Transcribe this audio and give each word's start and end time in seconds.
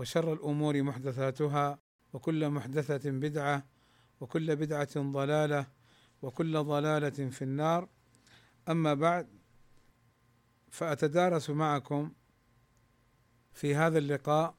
وشر 0.00 0.32
الامور 0.32 0.82
محدثاتها 0.82 1.78
وكل 2.12 2.50
محدثه 2.50 3.10
بدعه 3.10 3.66
وكل 4.20 4.56
بدعه 4.56 4.88
ضلاله 4.96 5.66
وكل 6.22 6.58
ضلاله 6.62 7.30
في 7.30 7.42
النار 7.42 7.88
اما 8.68 8.94
بعد 8.94 9.28
فاتدارس 10.70 11.50
معكم 11.50 12.12
في 13.52 13.74
هذا 13.74 13.98
اللقاء 13.98 14.54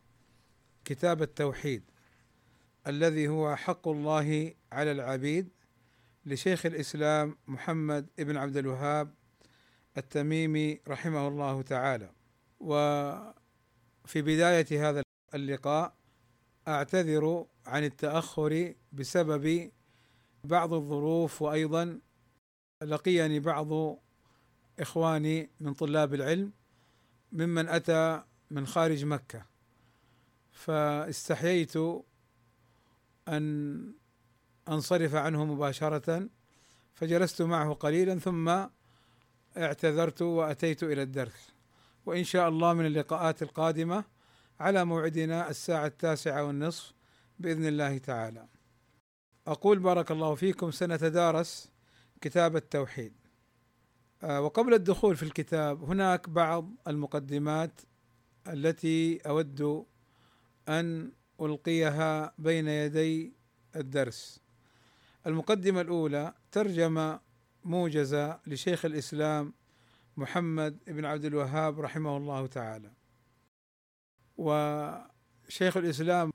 كتاب 0.85 1.21
التوحيد 1.21 1.84
الذي 2.87 3.27
هو 3.27 3.55
حق 3.55 3.87
الله 3.87 4.53
على 4.71 4.91
العبيد 4.91 5.49
لشيخ 6.26 6.65
الاسلام 6.65 7.35
محمد 7.48 8.09
ابن 8.20 8.37
عبد 8.37 8.57
الوهاب 8.57 9.13
التميمي 9.98 10.81
رحمه 10.87 11.27
الله 11.27 11.62
تعالى 11.62 12.12
وفي 12.59 14.21
بدايه 14.21 14.89
هذا 14.89 15.01
اللقاء 15.34 15.94
اعتذر 16.67 17.45
عن 17.66 17.84
التاخر 17.84 18.73
بسبب 18.94 19.71
بعض 20.43 20.73
الظروف 20.73 21.41
وايضا 21.41 21.99
لقيني 22.84 23.40
بعض 23.40 23.98
اخواني 24.79 25.49
من 25.60 25.73
طلاب 25.73 26.13
العلم 26.13 26.51
ممن 27.32 27.68
اتى 27.70 28.23
من 28.51 28.68
خارج 28.68 29.05
مكه 29.05 29.46
فاستحييت 30.51 31.73
ان 33.27 33.93
انصرف 34.70 35.16
عنه 35.16 35.45
مباشره 35.45 36.27
فجلست 36.93 37.41
معه 37.41 37.73
قليلا 37.73 38.20
ثم 38.20 38.66
اعتذرت 39.57 40.21
واتيت 40.21 40.84
الى 40.84 41.01
الدرس 41.01 41.49
وان 42.05 42.23
شاء 42.23 42.49
الله 42.49 42.73
من 42.73 42.85
اللقاءات 42.85 43.41
القادمه 43.43 44.04
على 44.62 44.85
موعدنا 44.85 45.49
الساعة 45.49 45.85
التاسعة 45.85 46.43
والنصف 46.45 46.93
بإذن 47.40 47.65
الله 47.65 47.98
تعالى. 47.98 48.48
أقول 49.48 49.79
بارك 49.79 50.12
الله 50.12 50.35
فيكم 50.35 50.71
سنتدارس 50.71 51.71
كتاب 52.21 52.55
التوحيد. 52.55 53.13
آه، 54.23 54.41
وقبل 54.41 54.73
الدخول 54.73 55.15
في 55.15 55.23
الكتاب 55.23 55.84
هناك 55.84 56.29
بعض 56.29 56.70
المقدمات 56.87 57.82
التي 58.48 59.17
أود 59.17 59.85
أن 60.70 61.12
ألقيها 61.41 62.34
بين 62.37 62.67
يدي 62.67 63.34
الدرس. 63.76 64.41
المقدمة 65.28 65.81
الأولى 65.81 66.34
ترجمة 66.51 67.19
موجزة 67.63 68.39
لشيخ 68.47 68.85
الإسلام 68.85 69.53
محمد 70.17 70.78
بن 70.88 71.06
عبد 71.06 71.25
الوهاب 71.25 71.79
رحمه 71.79 72.17
الله 72.17 72.47
تعالى. 72.47 72.91
وشيخ 74.38 75.78
الإسلام 75.78 76.31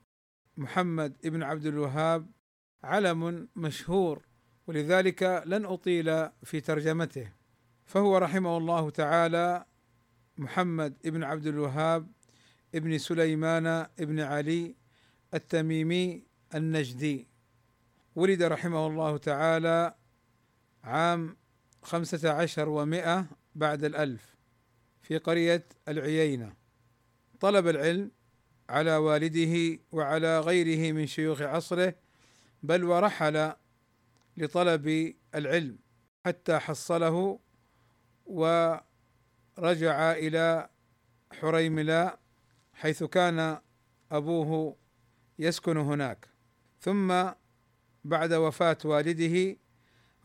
محمد 0.57 1.17
ابن 1.25 1.43
عبد 1.43 1.65
الوهاب 1.65 2.29
علم 2.83 3.49
مشهور 3.55 4.25
ولذلك 4.67 5.43
لن 5.45 5.65
أطيل 5.65 6.29
في 6.43 6.61
ترجمته 6.61 7.31
فهو 7.85 8.17
رحمه 8.17 8.57
الله 8.57 8.89
تعالى 8.89 9.65
محمد 10.37 10.97
ابن 11.05 11.23
عبد 11.23 11.47
الوهاب 11.47 12.07
ابن 12.75 12.97
سليمان 12.97 13.67
ابن 13.99 14.19
علي 14.19 14.75
التميمي 15.33 16.23
النجدي 16.55 17.27
ولد 18.15 18.43
رحمه 18.43 18.87
الله 18.87 19.17
تعالى 19.17 19.95
عام 20.83 21.37
خمسة 21.83 22.31
عشر 22.31 22.69
ومائة 22.69 23.25
بعد 23.55 23.83
الألف 23.83 24.35
في 25.01 25.17
قرية 25.17 25.65
العيينة 25.87 26.56
طلب 27.39 27.67
العلم 27.67 28.11
على 28.69 28.95
والده 28.97 29.79
وعلى 29.91 30.39
غيره 30.39 30.91
من 30.91 31.07
شيوخ 31.07 31.41
عصره 31.41 31.95
بل 32.63 32.83
ورحل 32.83 33.51
لطلب 34.37 35.13
العلم 35.35 35.79
حتى 36.25 36.59
حصله 36.59 37.39
ورجع 38.25 38.81
الى 40.11 40.69
حريملا 41.31 42.19
حيث 42.73 43.03
كان 43.03 43.57
ابوه 44.11 44.75
يسكن 45.39 45.77
هناك 45.77 46.27
ثم 46.79 47.25
بعد 48.03 48.33
وفاه 48.33 48.77
والده 48.85 49.57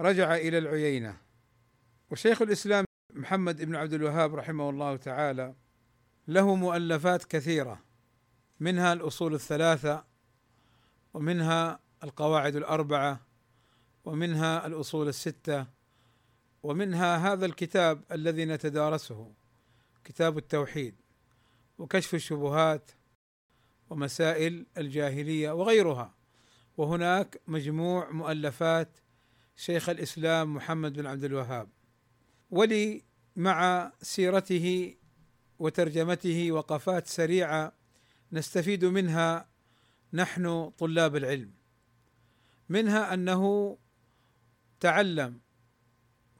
رجع 0.00 0.34
الى 0.36 0.58
العيينه 0.58 1.16
وشيخ 2.10 2.42
الاسلام 2.42 2.84
محمد 3.14 3.64
بن 3.64 3.76
عبد 3.76 3.92
الوهاب 3.92 4.34
رحمه 4.34 4.70
الله 4.70 4.96
تعالى 4.96 5.54
له 6.28 6.54
مؤلفات 6.54 7.24
كثيرة 7.24 7.80
منها 8.60 8.92
الأصول 8.92 9.34
الثلاثة 9.34 10.04
ومنها 11.14 11.80
القواعد 12.04 12.56
الأربعة 12.56 13.20
ومنها 14.04 14.66
الأصول 14.66 15.08
الستة 15.08 15.66
ومنها 16.62 17.32
هذا 17.32 17.46
الكتاب 17.46 18.04
الذي 18.12 18.44
نتدارسه 18.44 19.32
كتاب 20.04 20.38
التوحيد 20.38 20.94
وكشف 21.78 22.14
الشبهات 22.14 22.90
ومسائل 23.90 24.66
الجاهلية 24.78 25.50
وغيرها 25.50 26.14
وهناك 26.76 27.40
مجموع 27.46 28.10
مؤلفات 28.10 28.98
شيخ 29.56 29.88
الإسلام 29.88 30.54
محمد 30.54 30.92
بن 30.92 31.06
عبد 31.06 31.24
الوهاب 31.24 31.68
ولي 32.50 33.04
مع 33.36 33.90
سيرته 34.02 34.96
وترجمته 35.62 36.50
وقفات 36.52 37.06
سريعه 37.06 37.72
نستفيد 38.32 38.84
منها 38.84 39.48
نحن 40.12 40.70
طلاب 40.70 41.16
العلم 41.16 41.52
منها 42.68 43.14
انه 43.14 43.76
تعلم 44.80 45.40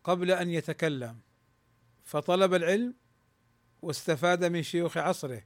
قبل 0.05 0.31
ان 0.31 0.51
يتكلم 0.51 1.19
فطلب 2.05 2.55
العلم 2.55 2.95
واستفاد 3.83 4.45
من 4.45 4.63
شيوخ 4.63 4.97
عصره 4.97 5.43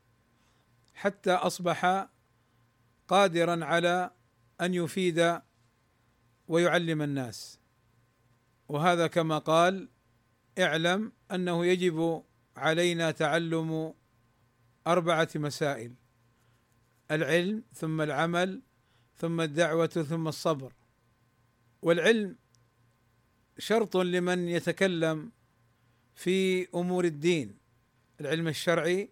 حتى 0.95 1.33
اصبح 1.33 2.09
قادرا 3.09 3.65
على 3.65 4.11
ان 4.61 4.75
يفيد 4.75 5.41
ويعلم 6.49 7.03
الناس 7.03 7.59
وهذا 8.69 9.07
كما 9.07 9.39
قال 9.39 9.89
اعلم 10.59 11.13
انه 11.33 11.67
يجب 11.67 12.25
علينا 12.57 13.11
تعلم 13.11 13.95
اربعه 14.87 15.29
مسائل 15.37 15.95
العلم 17.11 17.63
ثم 17.75 18.01
العمل 18.01 18.63
ثم 19.17 19.41
الدعوه 19.41 19.87
ثم 19.87 20.29
الصبر 20.29 20.73
والعلم 21.83 22.37
شرط 23.59 23.97
لمن 23.97 24.49
يتكلم 24.49 25.33
في 26.15 26.69
امور 26.75 27.05
الدين 27.05 27.57
العلم 28.21 28.49
الشرعي 28.49 29.09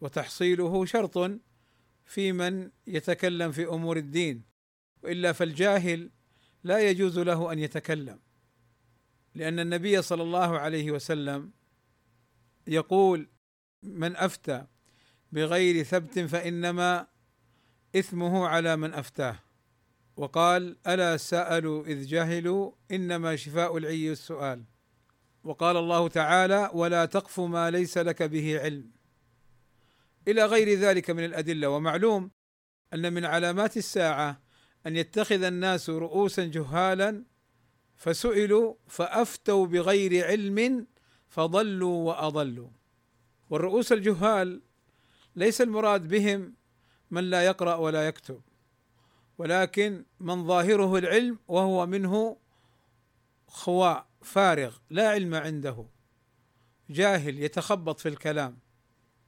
وتحصيله 0.00 0.84
شرط 0.84 1.40
في 2.04 2.32
من 2.32 2.70
يتكلم 2.86 3.52
في 3.52 3.64
امور 3.66 3.96
الدين 3.96 4.42
والا 5.02 5.32
فالجاهل 5.32 6.10
لا 6.64 6.78
يجوز 6.90 7.18
له 7.18 7.52
ان 7.52 7.58
يتكلم 7.58 8.18
لان 9.34 9.58
النبي 9.58 10.02
صلى 10.02 10.22
الله 10.22 10.58
عليه 10.58 10.90
وسلم 10.90 11.50
يقول 12.70 13.28
من 13.82 14.16
افتى 14.16 14.66
بغير 15.32 15.82
ثبت 15.84 16.18
فانما 16.18 17.06
اثمه 17.96 18.46
على 18.48 18.76
من 18.76 18.94
افتاه 18.94 19.38
وقال 20.16 20.76
الا 20.86 21.16
سالوا 21.16 21.84
اذ 21.84 22.06
جهلوا 22.06 22.72
انما 22.90 23.36
شفاء 23.36 23.76
العي 23.76 24.12
السؤال 24.12 24.64
وقال 25.44 25.76
الله 25.76 26.08
تعالى 26.08 26.70
ولا 26.74 27.04
تقف 27.04 27.40
ما 27.40 27.70
ليس 27.70 27.98
لك 27.98 28.22
به 28.22 28.60
علم 28.60 28.90
الى 30.28 30.44
غير 30.44 30.78
ذلك 30.78 31.10
من 31.10 31.24
الادله 31.24 31.68
ومعلوم 31.70 32.30
ان 32.94 33.12
من 33.12 33.24
علامات 33.24 33.76
الساعه 33.76 34.42
ان 34.86 34.96
يتخذ 34.96 35.42
الناس 35.42 35.90
رؤوسا 35.90 36.44
جهالا 36.44 37.24
فسئلوا 37.96 38.74
فافتوا 38.86 39.66
بغير 39.66 40.26
علم 40.26 40.86
فضلوا 41.30 41.94
واضلوا 42.08 42.68
والرؤوس 43.50 43.92
الجهال 43.92 44.62
ليس 45.36 45.60
المراد 45.60 46.08
بهم 46.08 46.54
من 47.10 47.24
لا 47.24 47.44
يقرا 47.44 47.74
ولا 47.74 48.06
يكتب 48.08 48.40
ولكن 49.38 50.04
من 50.20 50.46
ظاهره 50.46 50.96
العلم 50.98 51.38
وهو 51.48 51.86
منه 51.86 52.36
خواء 53.46 54.06
فارغ 54.22 54.76
لا 54.90 55.08
علم 55.10 55.34
عنده 55.34 55.86
جاهل 56.90 57.38
يتخبط 57.38 58.00
في 58.00 58.08
الكلام 58.08 58.58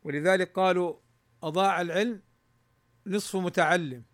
ولذلك 0.03 0.53
قالوا 0.53 0.95
اضاع 1.43 1.81
العلم 1.81 2.23
نصف 3.07 3.37
متعلم 3.37 4.05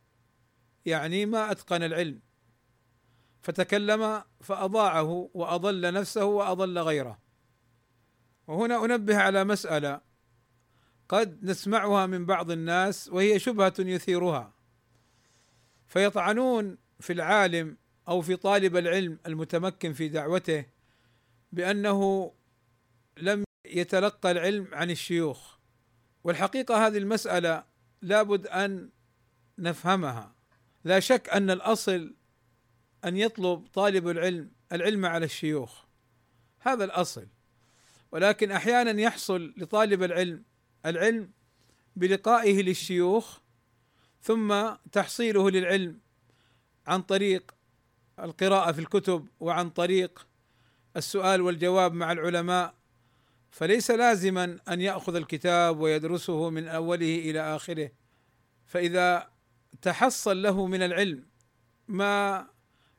يعني 0.86 1.26
ما 1.26 1.50
اتقن 1.50 1.82
العلم 1.82 2.20
فتكلم 3.42 4.22
فاضاعه 4.40 5.30
واضل 5.34 5.92
نفسه 5.94 6.24
واضل 6.24 6.78
غيره 6.78 7.27
وهنا 8.48 8.84
انبه 8.84 9.16
على 9.16 9.44
مساله 9.44 10.00
قد 11.08 11.44
نسمعها 11.44 12.06
من 12.06 12.26
بعض 12.26 12.50
الناس 12.50 13.08
وهي 13.08 13.38
شبهه 13.38 13.74
يثيرها 13.78 14.54
فيطعنون 15.86 16.78
في 17.00 17.12
العالم 17.12 17.76
او 18.08 18.20
في 18.20 18.36
طالب 18.36 18.76
العلم 18.76 19.18
المتمكن 19.26 19.92
في 19.92 20.08
دعوته 20.08 20.66
بانه 21.52 22.32
لم 23.16 23.44
يتلقى 23.66 24.30
العلم 24.30 24.68
عن 24.72 24.90
الشيوخ 24.90 25.58
والحقيقه 26.24 26.86
هذه 26.86 26.98
المساله 26.98 27.64
لابد 28.02 28.46
ان 28.46 28.90
نفهمها 29.58 30.34
لا 30.84 31.00
شك 31.00 31.28
ان 31.30 31.50
الاصل 31.50 32.14
ان 33.04 33.16
يطلب 33.16 33.66
طالب 33.66 34.08
العلم 34.08 34.50
العلم 34.72 35.06
على 35.06 35.24
الشيوخ 35.24 35.84
هذا 36.60 36.84
الاصل 36.84 37.26
ولكن 38.12 38.50
احيانا 38.50 39.00
يحصل 39.00 39.54
لطالب 39.56 40.02
العلم 40.02 40.42
العلم 40.86 41.30
بلقائه 41.96 42.62
للشيوخ 42.62 43.38
ثم 44.22 44.74
تحصيله 44.92 45.50
للعلم 45.50 45.98
عن 46.86 47.02
طريق 47.02 47.54
القراءة 48.18 48.72
في 48.72 48.78
الكتب 48.78 49.28
وعن 49.40 49.70
طريق 49.70 50.26
السؤال 50.96 51.40
والجواب 51.40 51.92
مع 51.94 52.12
العلماء 52.12 52.74
فليس 53.50 53.90
لازما 53.90 54.58
ان 54.68 54.80
ياخذ 54.80 55.14
الكتاب 55.14 55.80
ويدرسه 55.80 56.50
من 56.50 56.68
اوله 56.68 57.18
الى 57.18 57.56
اخره 57.56 57.90
فاذا 58.66 59.28
تحصل 59.82 60.42
له 60.42 60.66
من 60.66 60.82
العلم 60.82 61.26
ما 61.88 62.46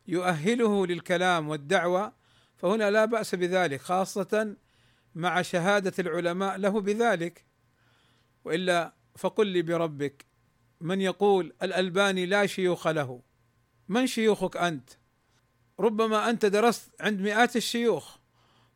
يؤهله 0.08 0.86
للكلام 0.88 1.50
والدعوه 1.50 2.12
فهنا 2.58 2.92
لا 2.92 3.06
باس 3.06 3.36
بذلك 3.36 3.82
خاصه 3.82 4.56
مع 5.16 5.42
شهاده 5.42 5.94
العلماء 6.00 6.58
له 6.58 6.82
بذلك 6.82 7.46
والا 8.46 8.94
فقل 9.18 9.48
لي 9.48 9.62
بربك 9.62 10.26
من 10.82 11.02
يقول 11.02 11.54
الالباني 11.64 12.26
لا 12.26 12.46
شيوخ 12.46 12.88
له 12.88 13.22
من 13.88 14.08
شيوخك 14.08 14.58
انت 14.58 14.90
ربما 15.80 16.30
انت 16.30 16.46
درست 16.46 16.92
عند 17.00 17.22
مئات 17.22 17.56
الشيوخ 17.56 18.18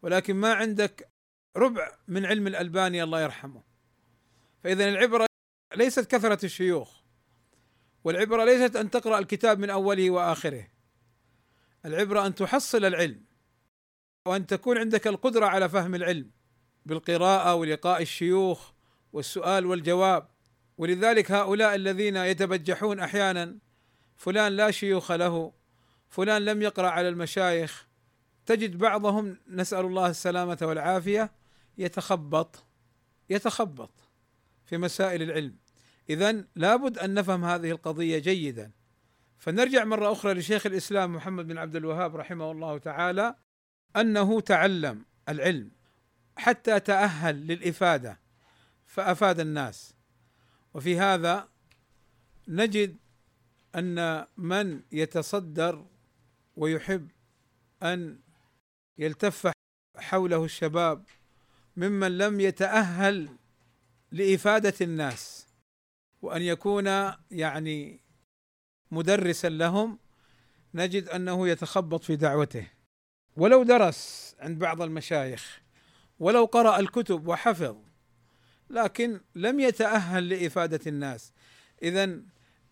ولكن 0.02 0.36
ما 0.36 0.54
عندك 0.54 1.08
ربع 1.58 1.92
من 2.08 2.26
علم 2.26 2.48
الالباني 2.48 3.04
الله 3.04 3.22
يرحمه 3.22 3.64
فاذا 4.64 4.90
العبره 4.90 5.26
ليست 5.76 6.12
كثره 6.16 6.46
الشيوخ 6.46 7.02
والعبره 8.04 8.44
ليست 8.46 8.76
ان 8.76 8.90
تقرا 8.92 9.20
الكتاب 9.20 9.60
من 9.60 9.70
اوله 9.70 10.10
واخره 10.12 10.68
العبره 11.86 12.26
ان 12.26 12.36
تحصل 12.36 12.86
العلم 12.86 13.24
وان 14.26 14.48
تكون 14.48 14.78
عندك 14.78 15.08
القدره 15.08 15.46
على 15.46 15.70
فهم 15.70 15.96
العلم 15.96 16.32
بالقراءه 16.86 17.56
ولقاء 17.56 18.02
الشيوخ 18.02 18.72
والسؤال 19.14 19.66
والجواب 19.66 20.28
ولذلك 20.78 21.32
هؤلاء 21.32 21.76
الذين 21.76 22.16
يتبجحون 22.16 23.00
احيانا 23.00 23.56
فلان 24.18 24.52
لا 24.56 24.72
شيوخ 24.72 25.12
له 25.12 25.54
فلان 26.10 26.46
لم 26.46 26.62
يقرا 26.62 26.88
على 26.90 27.10
المشايخ 27.10 27.88
تجد 28.46 28.78
بعضهم 28.78 29.38
نسال 29.48 29.86
الله 29.86 30.08
السلامه 30.08 30.58
والعافيه 30.62 31.32
يتخبط 31.78 32.64
يتخبط 33.30 33.92
في 34.66 34.78
مسائل 34.78 35.22
العلم 35.22 35.56
اذا 36.10 36.46
لابد 36.56 36.98
ان 36.98 37.14
نفهم 37.14 37.46
هذه 37.46 37.72
القضيه 37.72 38.18
جيدا 38.20 38.72
فنرجع 39.38 39.84
مره 39.86 40.12
اخرى 40.12 40.34
لشيخ 40.34 40.66
الاسلام 40.66 41.16
محمد 41.16 41.48
بن 41.48 41.58
عبد 41.58 41.76
الوهاب 41.76 42.16
رحمه 42.16 42.52
الله 42.52 42.78
تعالى 42.78 43.36
انه 43.98 44.40
تعلم 44.42 45.06
العلم 45.30 45.72
حتى 46.38 46.80
تاهل 46.80 47.48
للافاده 47.48 48.20
فافاد 48.86 49.40
الناس 49.40 49.94
وفي 50.74 51.00
هذا 51.00 51.50
نجد 52.48 52.96
ان 53.76 54.28
من 54.38 54.82
يتصدر 54.92 55.88
ويحب 56.56 57.08
ان 57.84 58.20
يلتف 58.98 59.52
حوله 59.98 60.44
الشباب 60.46 61.06
ممن 61.78 62.18
لم 62.18 62.40
يتاهل 62.40 63.38
لافاده 64.12 64.74
الناس 64.82 65.48
وان 66.22 66.42
يكون 66.42 66.90
يعني 67.32 68.00
مدرسا 68.92 69.48
لهم 69.50 70.00
نجد 70.74 71.10
انه 71.10 71.48
يتخبط 71.48 72.04
في 72.04 72.16
دعوته 72.16 72.68
ولو 73.38 73.64
درس 73.64 74.30
عند 74.40 74.60
بعض 74.60 74.82
المشايخ 74.82 75.62
ولو 76.20 76.46
قرأ 76.46 76.80
الكتب 76.80 77.28
وحفظ 77.28 77.78
لكن 78.70 79.22
لم 79.36 79.60
يتأهل 79.60 80.30
لإفادة 80.30 80.80
الناس 80.88 81.34
إذا 81.84 82.04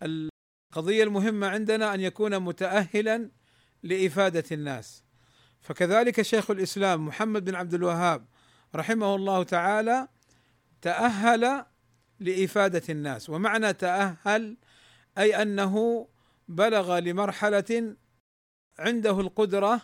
القضية 0.03 1.03
المهمة 1.03 1.47
عندنا 1.47 1.93
أن 1.93 2.01
يكون 2.01 2.39
متأهلا 2.39 3.29
لإفادة 3.83 4.43
الناس 4.51 5.03
فكذلك 5.61 6.21
شيخ 6.21 6.51
الإسلام 6.51 7.05
محمد 7.05 7.43
بن 7.45 7.55
عبد 7.55 7.73
الوهاب 7.73 8.25
رحمه 8.75 9.15
الله 9.15 9.43
تعالى 9.43 10.07
تأهل 10.81 11.65
لإفادة 12.19 12.83
الناس 12.89 13.29
ومعنى 13.29 13.73
تأهل 13.73 14.57
أي 15.17 15.41
أنه 15.41 16.07
بلغ 16.47 16.97
لمرحلة 16.99 17.95
عنده 18.79 19.19
القدرة 19.19 19.81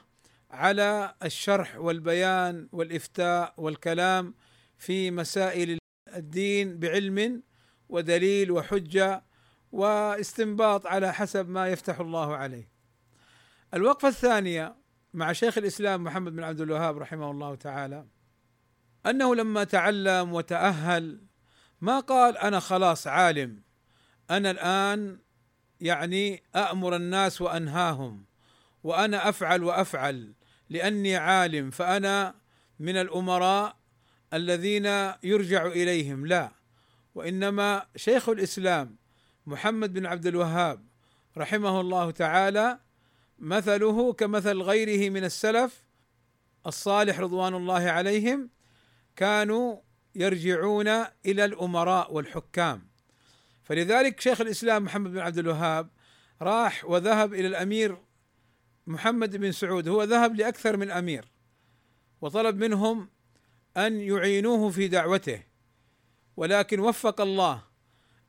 على 0.51 1.15
الشرح 1.23 1.75
والبيان 1.77 2.69
والافتاء 2.71 3.53
والكلام 3.57 4.33
في 4.77 5.11
مسائل 5.11 5.77
الدين 6.15 6.79
بعلم 6.79 7.43
ودليل 7.89 8.51
وحجه 8.51 9.23
واستنباط 9.71 10.87
على 10.87 11.13
حسب 11.13 11.49
ما 11.49 11.67
يفتح 11.69 11.99
الله 11.99 12.35
عليه. 12.35 12.71
الوقفه 13.73 14.07
الثانيه 14.07 14.75
مع 15.13 15.33
شيخ 15.33 15.57
الاسلام 15.57 16.03
محمد 16.03 16.31
بن 16.35 16.43
عبد 16.43 16.61
الوهاب 16.61 16.97
رحمه 16.97 17.31
الله 17.31 17.55
تعالى 17.55 18.05
انه 19.05 19.35
لما 19.35 19.63
تعلم 19.63 20.33
وتاهل 20.33 21.21
ما 21.81 21.99
قال 21.99 22.37
انا 22.37 22.59
خلاص 22.59 23.07
عالم 23.07 23.63
انا 24.31 24.51
الان 24.51 25.19
يعني 25.79 26.43
امر 26.55 26.95
الناس 26.95 27.41
وانهاهم 27.41 28.26
وانا 28.87 29.29
افعل 29.29 29.63
وافعل 29.63 30.33
لاني 30.69 31.15
عالم 31.15 31.69
فانا 31.69 32.35
من 32.79 32.97
الامراء 32.97 33.75
الذين 34.33 34.85
يرجع 35.23 35.65
اليهم 35.65 36.25
لا 36.25 36.51
وانما 37.15 37.85
شيخ 37.95 38.29
الاسلام 38.29 38.95
محمد 39.45 39.93
بن 39.93 40.05
عبد 40.05 40.27
الوهاب 40.27 40.85
رحمه 41.37 41.79
الله 41.81 42.11
تعالى 42.11 42.79
مثله 43.39 44.13
كمثل 44.13 44.61
غيره 44.61 45.09
من 45.09 45.23
السلف 45.23 45.83
الصالح 46.67 47.19
رضوان 47.19 47.53
الله 47.55 47.89
عليهم 47.91 48.49
كانوا 49.15 49.79
يرجعون 50.15 50.87
الى 51.25 51.45
الامراء 51.45 52.13
والحكام 52.13 52.87
فلذلك 53.63 54.19
شيخ 54.19 54.41
الاسلام 54.41 54.83
محمد 54.83 55.11
بن 55.11 55.19
عبد 55.19 55.37
الوهاب 55.37 55.89
راح 56.41 56.85
وذهب 56.85 57.33
الى 57.33 57.47
الامير 57.47 57.97
محمد 58.87 59.35
بن 59.37 59.51
سعود 59.51 59.87
هو 59.87 60.03
ذهب 60.03 60.35
لأكثر 60.35 60.77
من 60.77 60.91
أمير 60.91 61.25
وطلب 62.21 62.55
منهم 62.57 63.09
أن 63.77 63.99
يعينوه 63.99 64.69
في 64.69 64.87
دعوته 64.87 65.43
ولكن 66.37 66.79
وفق 66.79 67.21
الله 67.21 67.63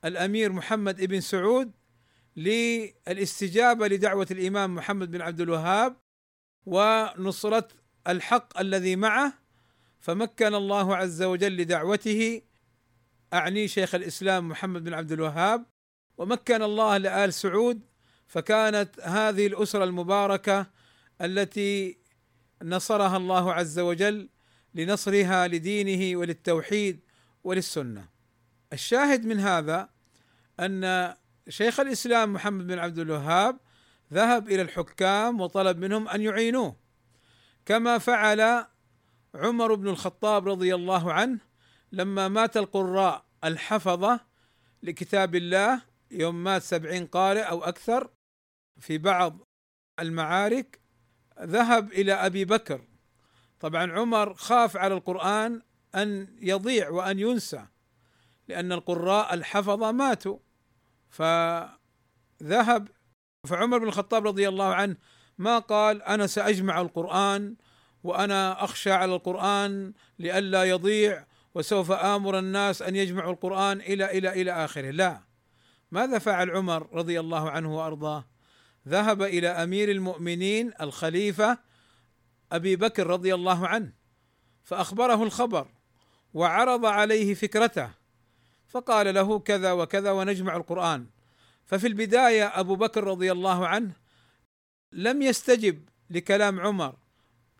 الأمير 0.05 0.53
محمد 0.53 1.05
بن 1.05 1.21
سعود 1.21 1.73
للاستجابة 2.37 3.89
لدعوة 3.89 4.27
الإمام 4.31 4.75
محمد 4.75 5.11
بن 5.11 5.21
عبد 5.21 5.41
الوهاب 5.41 5.97
ونصرة 6.67 7.69
الحق 8.09 8.61
الذي 8.61 8.97
معه 8.97 9.33
فمكن 10.01 10.55
الله 10.55 10.97
عز 10.97 11.23
وجل 11.23 11.57
لدعوته 11.57 12.43
أعني 13.35 13.69
شيخ 13.69 13.95
الإسلام 13.95 14.49
محمد 14.49 14.85
بن 14.85 14.95
عبد 14.95 15.13
الوهاب 15.13 15.67
ومكن 16.19 16.63
الله 16.63 16.97
لآل 16.97 17.35
سعود 17.35 17.81
فكانت 18.29 19.01
هذه 19.03 19.47
الاسره 19.47 19.85
المباركه 19.85 20.67
التي 21.21 21.99
نصرها 22.63 23.17
الله 23.17 23.53
عز 23.53 23.79
وجل 23.79 24.29
لنصرها 24.75 25.49
لدينه 25.49 26.17
وللتوحيد 26.21 27.01
وللسنه. 27.45 28.09
الشاهد 28.73 29.27
من 29.27 29.41
هذا 29.41 29.89
ان 30.61 31.15
شيخ 31.49 31.81
الاسلام 31.81 32.33
محمد 32.33 32.67
بن 32.67 32.79
عبد 32.79 32.99
الوهاب 32.99 33.61
ذهب 34.13 34.49
الى 34.49 34.63
الحكام 34.63 35.41
وطلب 35.41 35.79
منهم 35.79 36.09
ان 36.09 36.23
يعينوه 36.23 36.77
كما 37.67 37.99
فعل 37.99 38.65
عمر 39.35 39.75
بن 39.75 39.89
الخطاب 39.89 40.49
رضي 40.49 40.75
الله 40.75 41.13
عنه 41.13 41.39
لما 41.93 42.29
مات 42.29 42.57
القراء 42.57 43.25
الحفظه 43.45 44.21
لكتاب 44.83 45.35
الله 45.35 45.81
يوم 46.11 46.45
مات 46.45 46.63
سبعين 46.63 47.07
قارئ 47.07 47.41
أو 47.43 47.65
أكثر 47.65 48.09
في 48.79 48.99
بعض 48.99 49.39
المعارك 50.01 50.81
ذهب 51.43 51.93
الى 51.93 52.13
ابي 52.13 52.45
بكر 52.45 52.81
طبعا 53.61 53.93
عمر 53.93 54.35
خاف 54.35 54.77
على 54.77 54.95
القران 54.95 55.63
ان 55.95 56.29
يضيع 56.41 56.91
وان 56.91 57.19
ينسى 57.19 57.67
لان 58.49 58.73
القراء 58.73 59.35
الحفظه 59.35 59.93
ماتوا 59.93 60.39
فذهب 61.11 62.89
فعمر 63.49 63.79
بن 63.79 63.87
الخطاب 63.89 64.27
رضي 64.27 64.49
الله 64.49 64.75
عنه 64.75 64.97
ما 65.39 65.59
قال 65.59 66.03
انا 66.03 66.27
ساجمع 66.27 66.81
القران 66.81 67.57
وانا 68.05 68.65
اخشى 68.65 68.91
على 68.91 69.15
القران 69.15 69.93
لئلا 70.19 70.65
يضيع 70.65 71.27
وسوف 71.55 71.91
امر 71.93 72.39
الناس 72.39 72.83
ان 72.83 72.97
يجمعوا 72.97 73.33
القران 73.33 73.81
الى 73.81 74.19
الى 74.19 74.43
الى 74.43 74.53
اخره 74.65 74.91
لا 74.91 75.21
ماذا 75.91 76.19
فعل 76.19 76.51
عمر 76.51 76.89
رضي 76.93 77.21
الله 77.21 77.51
عنه 77.51 77.77
وارضاه 77.77 78.25
ذهب 78.89 79.23
الى 79.23 79.49
امير 79.49 79.91
المؤمنين 79.91 80.73
الخليفه 80.81 81.59
ابي 82.53 82.77
بكر 82.77 83.07
رضي 83.07 83.35
الله 83.35 83.69
عنه 83.69 83.93
فاخبره 84.65 85.23
الخبر 85.23 85.67
وعرض 86.35 86.85
عليه 86.87 87.35
فكرته 87.35 87.91
فقال 88.69 89.15
له 89.15 89.39
كذا 89.39 89.73
وكذا 89.73 90.11
ونجمع 90.11 90.57
القران 90.57 91.07
ففي 91.65 91.87
البدايه 91.87 92.47
ابو 92.61 92.77
بكر 92.77 93.05
رضي 93.05 93.33
الله 93.33 93.67
عنه 93.67 93.93
لم 94.93 95.23
يستجب 95.23 95.89
لكلام 96.11 96.61
عمر 96.61 96.95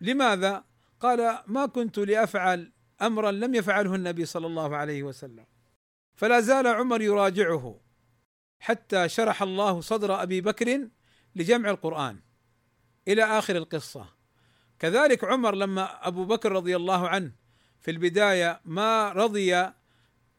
لماذا؟ 0.01 0.63
قال 0.99 1.39
ما 1.47 1.65
كنت 1.65 1.99
لافعل 1.99 2.71
امرا 3.01 3.31
لم 3.31 3.55
يفعله 3.55 3.95
النبي 3.95 4.25
صلى 4.25 4.47
الله 4.47 4.75
عليه 4.75 5.03
وسلم 5.03 5.45
فلا 6.15 6.39
زال 6.41 6.67
عمر 6.67 7.01
يراجعه 7.01 7.79
حتى 8.61 9.09
شرح 9.09 9.41
الله 9.41 9.81
صدر 9.81 10.23
ابي 10.23 10.41
بكر 10.41 10.89
لجمع 11.35 11.69
القرآن 11.69 12.19
إلى 13.07 13.23
آخر 13.23 13.55
القصة 13.55 14.05
كذلك 14.79 15.23
عمر 15.23 15.55
لما 15.55 16.07
أبو 16.07 16.25
بكر 16.25 16.51
رضي 16.51 16.75
الله 16.75 17.09
عنه 17.09 17.31
في 17.81 17.91
البداية 17.91 18.59
ما 18.65 19.09
رضي 19.11 19.55
آه، 19.55 19.67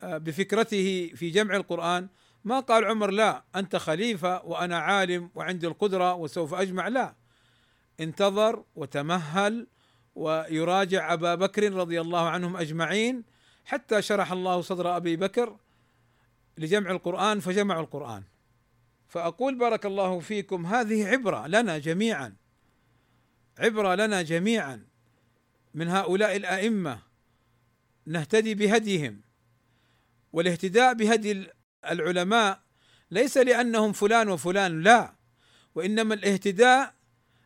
بفكرته 0.03 1.13
في 1.15 1.31
جمع 1.31 1.57
القرآن 1.57 2.09
ما 2.45 2.61
قال 2.61 2.85
عمر 2.85 3.11
لا 3.11 3.43
أنت 3.57 3.77
خليفة 3.77 4.45
وأنا 4.45 4.79
عالم 4.79 5.31
وعندي 5.35 5.67
القدرة 5.67 6.15
وسوف 6.15 6.55
أجمع 6.55 6.89
لا 6.89 7.15
انتظر 8.01 8.65
وتمهل 8.77 9.67
ويراجع 10.15 11.13
أبا 11.13 11.35
بكر 11.35 11.73
رضي 11.73 12.01
الله 12.01 12.29
عنهم 12.29 12.57
أجمعين 12.57 13.25
حتى 13.65 14.03
شرح 14.03 14.33
الله 14.33 14.61
صدر 14.61 14.97
أبي 14.97 15.17
بكر 15.17 15.57
لجمع 16.59 16.91
القرآن 16.91 17.41
فجمعوا 17.41 17.83
القرآن 17.83 18.23
فاقول 19.11 19.55
بارك 19.55 19.87
الله 19.87 20.21
فيكم 20.21 20.67
هذه 20.67 21.09
عبره 21.09 21.47
لنا 21.47 21.79
جميعا 21.79 22.35
عبره 23.59 23.95
لنا 23.95 24.23
جميعا 24.23 24.87
من 25.75 25.89
هؤلاء 25.89 26.37
الائمه 26.37 26.99
نهتدي 28.07 28.55
بهديهم 28.55 29.21
والاهتداء 30.33 30.95
بهدي 30.95 31.47
العلماء 31.91 32.61
ليس 33.11 33.37
لانهم 33.37 33.93
فلان 33.93 34.29
وفلان 34.29 34.83
لا 34.83 35.15
وانما 35.75 36.15
الاهتداء 36.15 36.95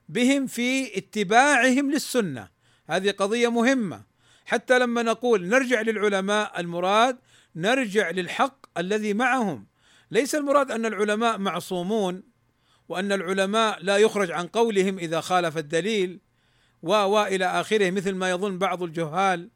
بهم 0.08 0.46
في 0.46 0.98
اتباعهم 0.98 1.90
للسنه 1.90 2.48
هذه 2.86 3.10
قضيه 3.10 3.48
مهمه 3.50 4.02
حتى 4.46 4.78
لما 4.78 5.02
نقول 5.02 5.48
نرجع 5.48 5.80
للعلماء 5.80 6.60
المراد 6.60 7.18
نرجع 7.56 8.10
للحق 8.10 8.78
الذي 8.78 9.14
معهم 9.14 9.66
ليس 10.14 10.34
المراد 10.34 10.70
ان 10.70 10.86
العلماء 10.86 11.38
معصومون 11.38 12.22
وان 12.88 13.12
العلماء 13.12 13.82
لا 13.82 13.96
يخرج 13.96 14.30
عن 14.30 14.46
قولهم 14.46 14.98
اذا 14.98 15.20
خالف 15.20 15.58
الدليل 15.58 16.20
و 16.82 16.88
والى 16.90 17.46
اخره 17.60 17.90
مثل 17.90 18.14
ما 18.14 18.30
يظن 18.30 18.58
بعض 18.58 18.82
الجهال 18.82 19.50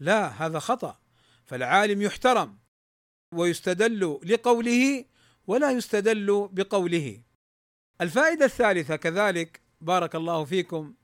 لا 0.00 0.26
هذا 0.28 0.58
خطأ 0.58 0.98
فالعالم 1.46 2.02
يحترم 2.02 2.58
ويستدل 3.34 4.18
لقوله 4.24 5.04
ولا 5.46 5.70
يستدل 5.70 6.48
بقوله 6.52 7.22
الفائده 8.00 8.44
الثالثه 8.44 8.96
كذلك 8.96 9.60
بارك 9.80 10.16
الله 10.16 10.44
فيكم 10.44 10.94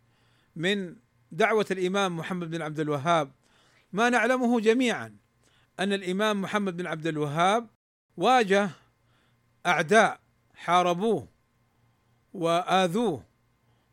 من 0.57 0.97
دعوه 1.33 1.67
الامام 1.71 2.17
محمد 2.17 2.51
بن 2.51 2.63
عبد 2.63 2.81
الوهاب 2.81 3.33
ما 3.93 4.11
نعلمه 4.11 4.61
جميعا 4.61 5.17
ان 5.81 5.93
الامام 5.93 6.43
محمد 6.43 6.77
بن 6.77 6.87
عبد 6.87 7.07
الوهاب 7.07 7.76
واجه 8.17 8.71
اعداء 9.67 10.21
حاربوه 10.55 11.29
واذوه 12.35 13.25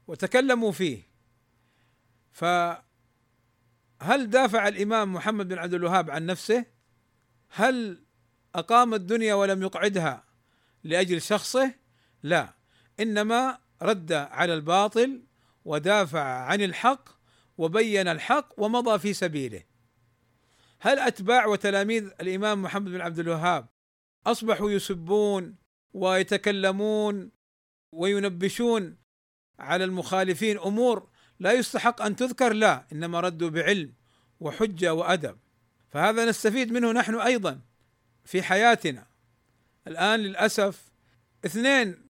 وتكلموا 0.08 0.72
فيه 0.72 1.02
فهل 2.32 2.80
دافع 4.30 4.68
الامام 4.68 5.14
محمد 5.14 5.48
بن 5.48 5.58
عبد 5.58 5.74
الوهاب 5.74 6.12
عن 6.12 6.26
نفسه؟ 6.26 6.66
هل 7.50 8.04
اقام 8.56 8.94
الدنيا 8.94 9.34
ولم 9.34 9.62
يقعدها 9.62 10.24
لاجل 10.84 11.22
شخصه؟ 11.22 11.74
لا 12.24 12.50
انما 13.00 13.58
رد 13.82 14.14
على 14.14 14.54
الباطل 14.54 15.24
ودافع 15.66 16.24
عن 16.24 16.62
الحق 16.62 17.10
وبين 17.58 18.08
الحق 18.08 18.48
ومضى 18.58 19.00
في 19.00 19.14
سبيله. 19.14 19.64
هل 20.80 21.00
اتباع 21.00 21.46
وتلاميذ 21.46 22.10
الامام 22.22 22.62
محمد 22.62 22.92
بن 22.92 23.02
عبد 23.02 23.20
الوهاب 23.20 23.68
اصبحوا 24.26 24.72
يسبون 24.72 25.56
ويتكلمون 25.94 27.32
وينبشون 27.92 28.98
على 29.60 29.84
المخالفين 29.84 30.58
امور 30.58 31.08
لا 31.40 31.52
يستحق 31.52 32.02
ان 32.02 32.16
تذكر 32.16 32.54
لا 32.54 32.86
انما 32.92 33.20
ردوا 33.20 33.50
بعلم 33.50 33.94
وحجه 34.40 34.94
وادب 34.94 35.38
فهذا 35.90 36.26
نستفيد 36.26 36.72
منه 36.72 36.92
نحن 36.92 37.16
ايضا 37.16 37.60
في 38.26 38.44
حياتنا 38.44 39.06
الان 39.88 40.20
للاسف 40.20 40.92
اثنين 41.46 42.08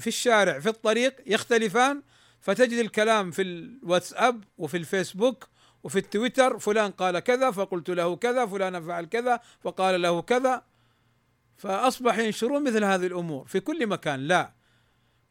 في 0.00 0.06
الشارع 0.06 0.58
في 0.58 0.68
الطريق 0.68 1.16
يختلفان 1.26 2.02
فتجد 2.40 2.78
الكلام 2.78 3.30
في 3.30 3.42
الواتساب 3.42 4.44
وفي 4.58 4.76
الفيسبوك 4.76 5.48
وفي 5.82 5.96
التويتر 5.98 6.58
فلان 6.58 6.90
قال 6.90 7.18
كذا 7.18 7.50
فقلت 7.50 7.90
له 7.90 8.16
كذا 8.16 8.46
فلان 8.46 8.86
فعل 8.86 9.04
كذا 9.06 9.40
فقال 9.60 10.02
له 10.02 10.22
كذا 10.22 10.64
فاصبح 11.62 12.18
ينشرون 12.18 12.64
مثل 12.64 12.84
هذه 12.84 13.06
الامور 13.06 13.46
في 13.46 13.60
كل 13.60 13.86
مكان 13.86 14.20
لا 14.20 14.52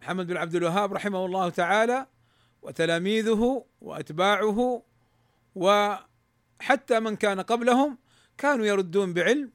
محمد 0.02 0.28
بن 0.28 0.38
عبد 0.38 0.56
الوهاب 0.56 0.94
رحمه 0.94 1.26
الله 1.26 1.50
تعالى 1.50 2.08
وتلاميذه 2.62 3.66
واتباعه 3.82 4.84
وحتى 5.56 7.00
من 7.00 7.16
كان 7.16 7.40
قبلهم 7.42 7.98
كانوا 8.38 8.66
يردون 8.66 9.14
بعلم 9.14 9.52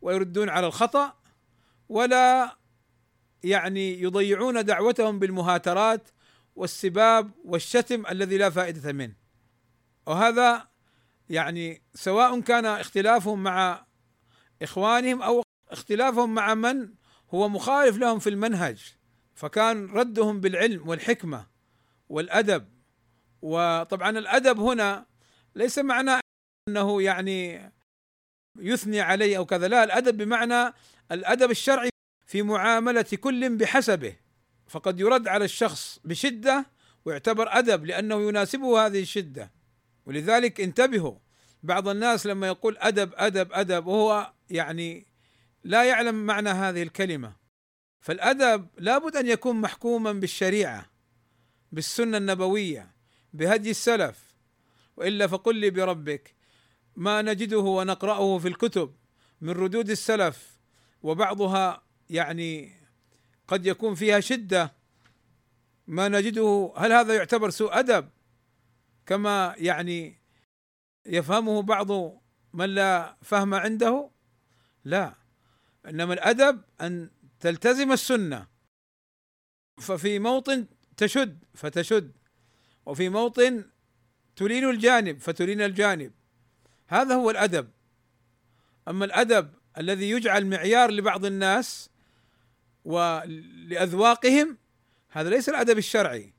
ويردون 0.00 0.48
على 0.48 0.66
الخطا 0.66 1.12
ولا 1.88 2.56
يعني 3.44 4.02
يضيعون 4.02 4.64
دعوتهم 4.64 5.18
بالمهاترات 5.18 6.08
والسباب 6.56 7.30
والشتم 7.44 8.06
الذي 8.06 8.38
لا 8.38 8.50
فائده 8.50 8.92
منه 8.92 9.14
وهذا 10.06 10.68
يعني 11.30 11.82
سواء 11.94 12.40
كان 12.40 12.66
اختلافهم 12.66 13.42
مع 13.42 13.86
اخوانهم 14.62 15.22
او 15.22 15.42
اختلافهم 15.72 16.34
مع 16.34 16.54
من 16.54 16.88
هو 17.34 17.48
مخالف 17.48 17.96
لهم 17.96 18.18
في 18.18 18.28
المنهج 18.30 18.94
فكان 19.34 19.86
ردهم 19.86 20.40
بالعلم 20.40 20.88
والحكمه 20.88 21.46
والادب 22.08 22.68
وطبعا 23.42 24.10
الادب 24.18 24.60
هنا 24.60 25.06
ليس 25.54 25.78
معناه 25.78 26.20
انه 26.68 27.02
يعني 27.02 27.70
يثني 28.58 29.00
عليه 29.00 29.36
او 29.38 29.46
كذا 29.46 29.68
لا 29.68 29.84
الادب 29.84 30.16
بمعنى 30.16 30.74
الادب 31.12 31.50
الشرعي 31.50 31.90
في 32.26 32.42
معامله 32.42 33.02
كل 33.20 33.56
بحسبه 33.56 34.16
فقد 34.68 35.00
يرد 35.00 35.28
على 35.28 35.44
الشخص 35.44 36.00
بشده 36.04 36.66
ويعتبر 37.04 37.48
ادب 37.58 37.84
لانه 37.86 38.28
يناسبه 38.28 38.86
هذه 38.86 39.00
الشده 39.02 39.50
ولذلك 40.06 40.60
انتبهوا 40.60 41.18
بعض 41.62 41.88
الناس 41.88 42.26
لما 42.26 42.46
يقول 42.46 42.76
ادب 42.78 43.10
ادب 43.16 43.48
ادب 43.52 43.86
وهو 43.86 44.32
يعني 44.50 45.06
لا 45.64 45.84
يعلم 45.84 46.14
معنى 46.26 46.48
هذه 46.48 46.82
الكلمه 46.82 47.36
فالادب 48.00 48.68
لابد 48.78 49.16
ان 49.16 49.26
يكون 49.26 49.60
محكوما 49.60 50.12
بالشريعه 50.12 50.86
بالسنه 51.72 52.16
النبويه 52.18 52.94
بهدي 53.32 53.70
السلف 53.70 54.34
والا 54.96 55.26
فقل 55.26 55.56
لي 55.56 55.70
بربك 55.70 56.34
ما 56.96 57.22
نجده 57.22 57.58
ونقراه 57.58 58.38
في 58.38 58.48
الكتب 58.48 58.94
من 59.40 59.50
ردود 59.50 59.90
السلف 59.90 60.58
وبعضها 61.02 61.82
يعني 62.10 62.72
قد 63.48 63.66
يكون 63.66 63.94
فيها 63.94 64.20
شده 64.20 64.72
ما 65.86 66.08
نجده 66.08 66.72
هل 66.76 66.92
هذا 66.92 67.14
يعتبر 67.14 67.50
سوء 67.50 67.78
ادب 67.78 68.08
كما 69.06 69.54
يعني 69.58 70.20
يفهمه 71.06 71.62
بعض 71.62 71.92
من 72.54 72.64
لا 72.74 73.16
فهم 73.22 73.54
عنده 73.54 74.10
لا 74.84 75.21
انما 75.88 76.14
الادب 76.14 76.60
ان 76.80 77.10
تلتزم 77.40 77.92
السنه 77.92 78.46
ففي 79.80 80.18
موطن 80.18 80.66
تشد 80.96 81.38
فتشد 81.54 82.12
وفي 82.86 83.08
موطن 83.08 83.64
تلين 84.36 84.70
الجانب 84.70 85.20
فتلين 85.20 85.60
الجانب 85.60 86.12
هذا 86.86 87.14
هو 87.14 87.30
الادب 87.30 87.70
اما 88.88 89.04
الادب 89.04 89.52
الذي 89.78 90.10
يجعل 90.10 90.46
معيار 90.46 90.90
لبعض 90.90 91.24
الناس 91.24 91.90
ولاذواقهم 92.84 94.58
هذا 95.10 95.30
ليس 95.30 95.48
الادب 95.48 95.78
الشرعي 95.78 96.32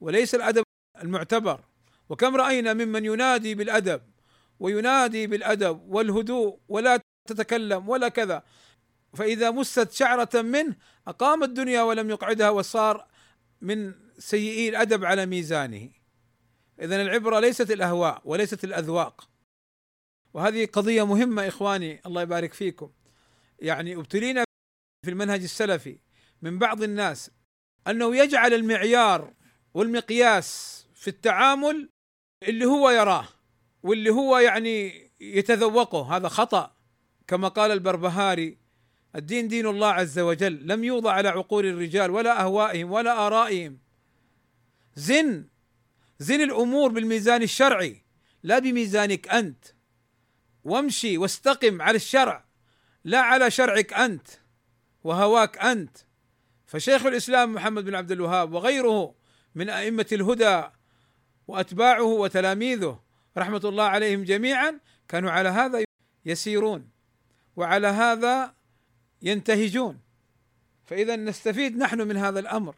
وليس 0.00 0.34
الادب 0.34 0.62
المعتبر 1.02 1.64
وكم 2.08 2.36
راينا 2.36 2.72
ممن 2.74 3.04
ينادي 3.04 3.54
بالادب 3.54 4.02
وينادي 4.60 5.26
بالادب 5.26 5.80
والهدوء 5.88 6.58
ولا 6.68 7.00
تتكلم 7.28 7.88
ولا 7.88 8.08
كذا 8.08 8.42
فإذا 9.14 9.50
مست 9.50 9.92
شعرة 9.92 10.42
منه 10.42 10.76
أقام 11.08 11.42
الدنيا 11.44 11.82
ولم 11.82 12.10
يقعدها 12.10 12.50
وصار 12.50 13.06
من 13.60 13.94
سيئي 14.18 14.68
الأدب 14.68 15.04
على 15.04 15.26
ميزانه 15.26 15.90
إذا 16.80 17.02
العبرة 17.02 17.38
ليست 17.38 17.70
الأهواء 17.70 18.22
وليست 18.24 18.64
الأذواق 18.64 19.28
وهذه 20.34 20.66
قضية 20.66 21.06
مهمة 21.06 21.48
إخواني 21.48 22.00
الله 22.06 22.22
يبارك 22.22 22.52
فيكم 22.54 22.90
يعني 23.58 23.96
ابتلينا 23.96 24.44
في 25.04 25.10
المنهج 25.10 25.42
السلفي 25.42 25.98
من 26.42 26.58
بعض 26.58 26.82
الناس 26.82 27.30
أنه 27.86 28.16
يجعل 28.16 28.54
المعيار 28.54 29.34
والمقياس 29.74 30.80
في 30.94 31.08
التعامل 31.08 31.88
اللي 32.48 32.64
هو 32.66 32.90
يراه 32.90 33.28
واللي 33.82 34.10
هو 34.10 34.38
يعني 34.38 35.10
يتذوقه 35.20 36.16
هذا 36.16 36.28
خطأ 36.28 36.76
كما 37.28 37.48
قال 37.48 37.70
البربهاري 37.70 38.63
الدين 39.16 39.48
دين 39.48 39.66
الله 39.66 39.88
عز 39.88 40.18
وجل 40.18 40.66
لم 40.68 40.84
يوضع 40.84 41.12
على 41.12 41.28
عقول 41.28 41.66
الرجال 41.66 42.10
ولا 42.10 42.40
اهوائهم 42.40 42.92
ولا 42.92 43.26
ارائهم 43.26 43.78
زن 44.96 45.44
زن 46.18 46.40
الامور 46.40 46.92
بالميزان 46.92 47.42
الشرعي 47.42 48.02
لا 48.42 48.58
بميزانك 48.58 49.28
انت 49.28 49.64
وامشي 50.64 51.18
واستقم 51.18 51.82
على 51.82 51.96
الشرع 51.96 52.44
لا 53.04 53.20
على 53.20 53.50
شرعك 53.50 53.92
انت 53.92 54.26
وهواك 55.04 55.58
انت 55.58 55.96
فشيخ 56.66 57.06
الاسلام 57.06 57.52
محمد 57.54 57.84
بن 57.84 57.94
عبد 57.94 58.12
الوهاب 58.12 58.52
وغيره 58.52 59.14
من 59.54 59.68
ائمه 59.70 60.06
الهدى 60.12 60.62
واتباعه 61.48 62.02
وتلاميذه 62.04 63.00
رحمه 63.38 63.60
الله 63.64 63.84
عليهم 63.84 64.24
جميعا 64.24 64.80
كانوا 65.08 65.30
على 65.30 65.48
هذا 65.48 65.84
يسيرون 66.26 66.88
وعلى 67.56 67.86
هذا 67.86 68.54
ينتهجون 69.24 70.00
فاذا 70.84 71.16
نستفيد 71.16 71.78
نحن 71.78 72.08
من 72.08 72.16
هذا 72.16 72.40
الامر 72.40 72.74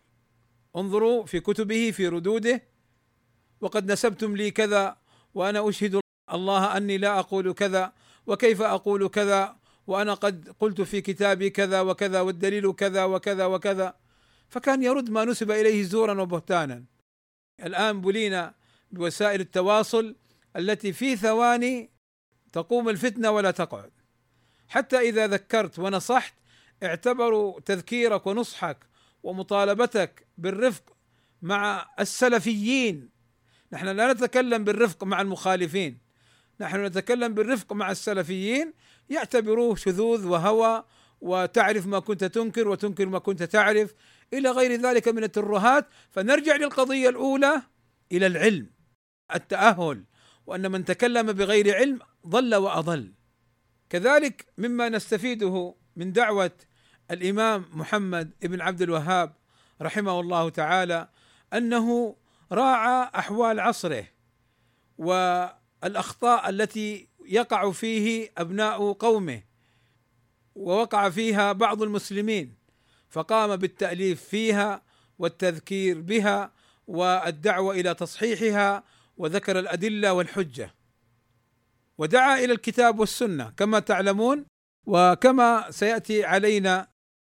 انظروا 0.76 1.26
في 1.26 1.40
كتبه 1.40 1.90
في 1.90 2.08
ردوده 2.08 2.62
وقد 3.60 3.92
نسبتم 3.92 4.36
لي 4.36 4.50
كذا 4.50 4.96
وانا 5.34 5.68
اشهد 5.68 6.00
الله 6.32 6.76
اني 6.76 6.98
لا 6.98 7.18
اقول 7.18 7.52
كذا 7.52 7.92
وكيف 8.26 8.62
اقول 8.62 9.08
كذا 9.08 9.56
وانا 9.86 10.14
قد 10.14 10.54
قلت 10.60 10.80
في 10.80 11.00
كتابي 11.00 11.50
كذا 11.50 11.80
وكذا 11.80 12.20
والدليل 12.20 12.72
كذا 12.72 13.04
وكذا 13.04 13.44
وكذا 13.46 13.94
فكان 14.48 14.82
يرد 14.82 15.10
ما 15.10 15.24
نسب 15.24 15.50
اليه 15.50 15.82
زورا 15.82 16.20
وبهتانا 16.22 16.84
الان 17.64 18.00
بلينا 18.00 18.54
بوسائل 18.90 19.40
التواصل 19.40 20.16
التي 20.56 20.92
في 20.92 21.16
ثواني 21.16 21.90
تقوم 22.52 22.88
الفتنه 22.88 23.30
ولا 23.30 23.50
تقعد 23.50 23.90
حتى 24.68 24.98
اذا 24.98 25.26
ذكرت 25.26 25.78
ونصحت 25.78 26.34
اعتبروا 26.82 27.60
تذكيرك 27.60 28.26
ونصحك 28.26 28.78
ومطالبتك 29.22 30.26
بالرفق 30.38 30.96
مع 31.42 31.90
السلفيين 32.00 33.10
نحن 33.72 33.86
لا 33.88 34.12
نتكلم 34.12 34.64
بالرفق 34.64 35.04
مع 35.04 35.20
المخالفين 35.20 35.98
نحن 36.60 36.84
نتكلم 36.84 37.34
بالرفق 37.34 37.72
مع 37.72 37.90
السلفيين 37.90 38.72
يعتبروه 39.10 39.74
شذوذ 39.76 40.26
وهوى 40.26 40.84
وتعرف 41.20 41.86
ما 41.86 41.98
كنت 41.98 42.24
تنكر 42.24 42.68
وتنكر 42.68 43.06
ما 43.06 43.18
كنت 43.18 43.42
تعرف 43.42 43.94
الى 44.32 44.50
غير 44.50 44.80
ذلك 44.80 45.08
من 45.08 45.24
الترهات 45.24 45.86
فنرجع 46.10 46.56
للقضيه 46.56 47.08
الاولى 47.08 47.62
الى 48.12 48.26
العلم 48.26 48.70
التاهل 49.34 50.04
وان 50.46 50.70
من 50.70 50.84
تكلم 50.84 51.32
بغير 51.32 51.74
علم 51.74 51.98
ضل 52.26 52.54
واضل 52.54 53.12
كذلك 53.90 54.46
مما 54.58 54.88
نستفيده 54.88 55.74
من 55.96 56.12
دعوه 56.12 56.50
الامام 57.10 57.64
محمد 57.72 58.30
بن 58.42 58.60
عبد 58.60 58.82
الوهاب 58.82 59.34
رحمه 59.82 60.20
الله 60.20 60.48
تعالى 60.48 61.08
انه 61.52 62.16
راعى 62.52 63.10
احوال 63.18 63.60
عصره 63.60 64.04
والاخطاء 64.98 66.48
التي 66.48 67.08
يقع 67.26 67.70
فيه 67.70 68.30
ابناء 68.38 68.92
قومه 68.92 69.42
ووقع 70.54 71.10
فيها 71.10 71.52
بعض 71.52 71.82
المسلمين 71.82 72.54
فقام 73.10 73.56
بالتاليف 73.56 74.22
فيها 74.24 74.82
والتذكير 75.18 76.00
بها 76.00 76.52
والدعوه 76.86 77.74
الى 77.74 77.94
تصحيحها 77.94 78.84
وذكر 79.16 79.58
الادله 79.58 80.12
والحجه 80.12 80.70
ودعا 81.98 82.38
الى 82.38 82.52
الكتاب 82.52 82.98
والسنه 82.98 83.52
كما 83.56 83.78
تعلمون 83.80 84.44
وكما 84.86 85.70
سياتي 85.70 86.24
علينا 86.24 86.88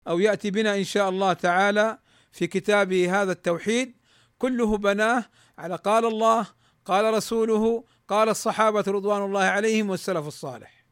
او 0.08 0.20
ياتي 0.20 0.52
بنا 0.52 0.76
ان 0.76 0.84
شاء 0.84 1.10
الله 1.10 1.34
تعالى 1.34 1.98
في 2.32 2.48
كتابه 2.48 3.22
هذا 3.22 3.32
التوحيد 3.32 3.96
كله 4.38 4.78
بناه 4.78 5.26
على 5.58 5.76
قال 5.76 6.06
الله 6.06 6.48
قال 6.86 7.14
رسوله 7.14 7.84
قال 8.08 8.30
الصحابه 8.30 8.84
رضوان 8.88 9.22
الله 9.26 9.42
عليهم 9.44 9.90
والسلف 9.90 10.28
الصالح 10.28 10.86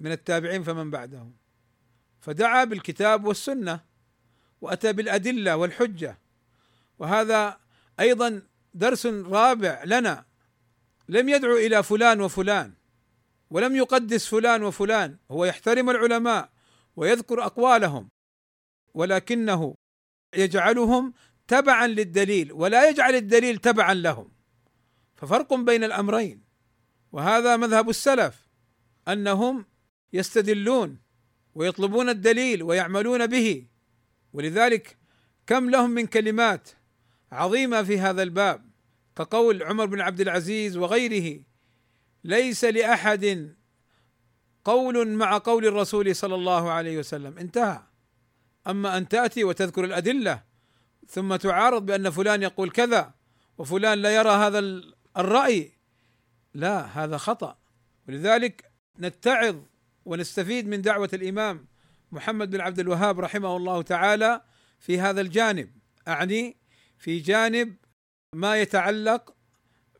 من 0.00 0.12
التابعين 0.12 0.62
فمن 0.62 0.90
بعدهم 0.90 1.34
فدعا 2.20 2.64
بالكتاب 2.64 3.24
والسنه 3.24 3.80
واتى 4.60 4.92
بالادله 4.92 5.56
والحجه 5.56 6.18
وهذا 6.98 7.58
ايضا 8.00 8.42
درس 8.74 9.06
رابع 9.06 9.82
لنا 9.86 10.24
لم 11.08 11.28
يدعو 11.28 11.56
الى 11.56 11.82
فلان 11.82 12.20
وفلان 12.20 12.72
ولم 13.50 13.76
يقدس 13.76 14.26
فلان 14.26 14.62
وفلان 14.62 15.16
هو 15.30 15.44
يحترم 15.44 15.90
العلماء 15.90 16.50
ويذكر 16.96 17.44
اقوالهم 17.46 18.08
ولكنه 18.94 19.74
يجعلهم 20.36 21.12
تبعا 21.48 21.86
للدليل 21.86 22.52
ولا 22.52 22.88
يجعل 22.88 23.14
الدليل 23.14 23.58
تبعا 23.58 23.94
لهم 23.94 24.32
ففرق 25.16 25.54
بين 25.54 25.84
الامرين 25.84 26.42
وهذا 27.12 27.56
مذهب 27.56 27.88
السلف 27.90 28.48
انهم 29.08 29.66
يستدلون 30.12 30.98
ويطلبون 31.54 32.08
الدليل 32.08 32.62
ويعملون 32.62 33.26
به 33.26 33.66
ولذلك 34.32 34.98
كم 35.46 35.70
لهم 35.70 35.90
من 35.90 36.06
كلمات 36.06 36.68
عظيمه 37.32 37.82
في 37.82 37.98
هذا 38.00 38.22
الباب 38.22 38.70
كقول 39.16 39.62
عمر 39.62 39.86
بن 39.86 40.00
عبد 40.00 40.20
العزيز 40.20 40.76
وغيره 40.76 41.42
ليس 42.26 42.64
لاحد 42.64 43.54
قول 44.64 45.08
مع 45.08 45.38
قول 45.38 45.66
الرسول 45.66 46.16
صلى 46.16 46.34
الله 46.34 46.70
عليه 46.70 46.98
وسلم 46.98 47.38
انتهى 47.38 47.82
اما 48.66 48.96
ان 48.96 49.08
تاتي 49.08 49.44
وتذكر 49.44 49.84
الادله 49.84 50.42
ثم 51.08 51.36
تعارض 51.36 51.86
بان 51.86 52.10
فلان 52.10 52.42
يقول 52.42 52.70
كذا 52.70 53.14
وفلان 53.58 53.98
لا 53.98 54.16
يرى 54.16 54.30
هذا 54.30 54.64
الراي 55.16 55.72
لا 56.54 56.80
هذا 57.04 57.16
خطا 57.16 57.58
ولذلك 58.08 58.72
نتعظ 59.00 59.56
ونستفيد 60.04 60.68
من 60.68 60.82
دعوه 60.82 61.10
الامام 61.12 61.66
محمد 62.12 62.50
بن 62.50 62.60
عبد 62.60 62.78
الوهاب 62.80 63.20
رحمه 63.20 63.56
الله 63.56 63.82
تعالى 63.82 64.42
في 64.80 65.00
هذا 65.00 65.20
الجانب 65.20 65.70
اعني 66.08 66.56
في 66.98 67.18
جانب 67.18 67.76
ما 68.34 68.56
يتعلق 68.56 69.35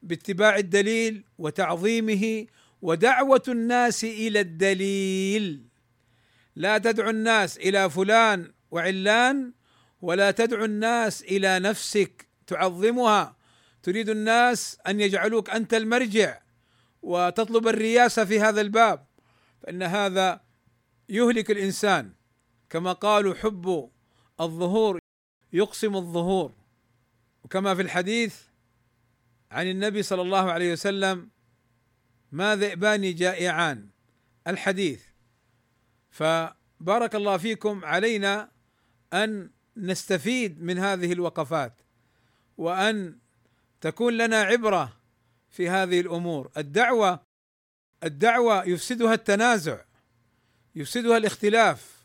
باتباع 0.06 0.56
الدليل 0.56 1.24
وتعظيمه 1.38 2.46
ودعوه 2.82 3.42
الناس 3.48 4.04
الى 4.04 4.40
الدليل 4.40 5.66
لا 6.56 6.78
تدعو 6.78 7.10
الناس 7.10 7.56
الى 7.58 7.90
فلان 7.90 8.52
وعلان 8.70 9.52
ولا 10.02 10.30
تدعو 10.30 10.64
الناس 10.64 11.22
الى 11.22 11.58
نفسك 11.58 12.26
تعظمها 12.46 13.36
تريد 13.82 14.08
الناس 14.08 14.78
ان 14.88 15.00
يجعلوك 15.00 15.50
انت 15.50 15.74
المرجع 15.74 16.40
وتطلب 17.02 17.68
الرياسه 17.68 18.24
في 18.24 18.40
هذا 18.40 18.60
الباب 18.60 19.04
فان 19.62 19.82
هذا 19.82 20.40
يهلك 21.08 21.50
الانسان 21.50 22.12
كما 22.70 22.92
قالوا 22.92 23.34
حب 23.34 23.90
الظهور 24.40 24.98
يقسم 25.52 25.96
الظهور 25.96 26.52
وكما 27.44 27.74
في 27.74 27.82
الحديث 27.82 28.34
عن 29.50 29.66
النبي 29.70 30.02
صلى 30.02 30.22
الله 30.22 30.52
عليه 30.52 30.72
وسلم 30.72 31.30
ما 32.32 32.56
ذئبان 32.56 33.14
جائعان 33.14 33.88
الحديث 34.46 35.02
فبارك 36.10 37.14
الله 37.14 37.36
فيكم 37.36 37.84
علينا 37.84 38.50
ان 39.12 39.50
نستفيد 39.76 40.62
من 40.62 40.78
هذه 40.78 41.12
الوقفات 41.12 41.80
وان 42.58 43.18
تكون 43.80 44.16
لنا 44.16 44.36
عبره 44.40 44.96
في 45.50 45.68
هذه 45.68 46.00
الامور 46.00 46.50
الدعوه 46.56 47.20
الدعوه 48.04 48.64
يفسدها 48.64 49.14
التنازع 49.14 49.80
يفسدها 50.74 51.16
الاختلاف 51.16 51.96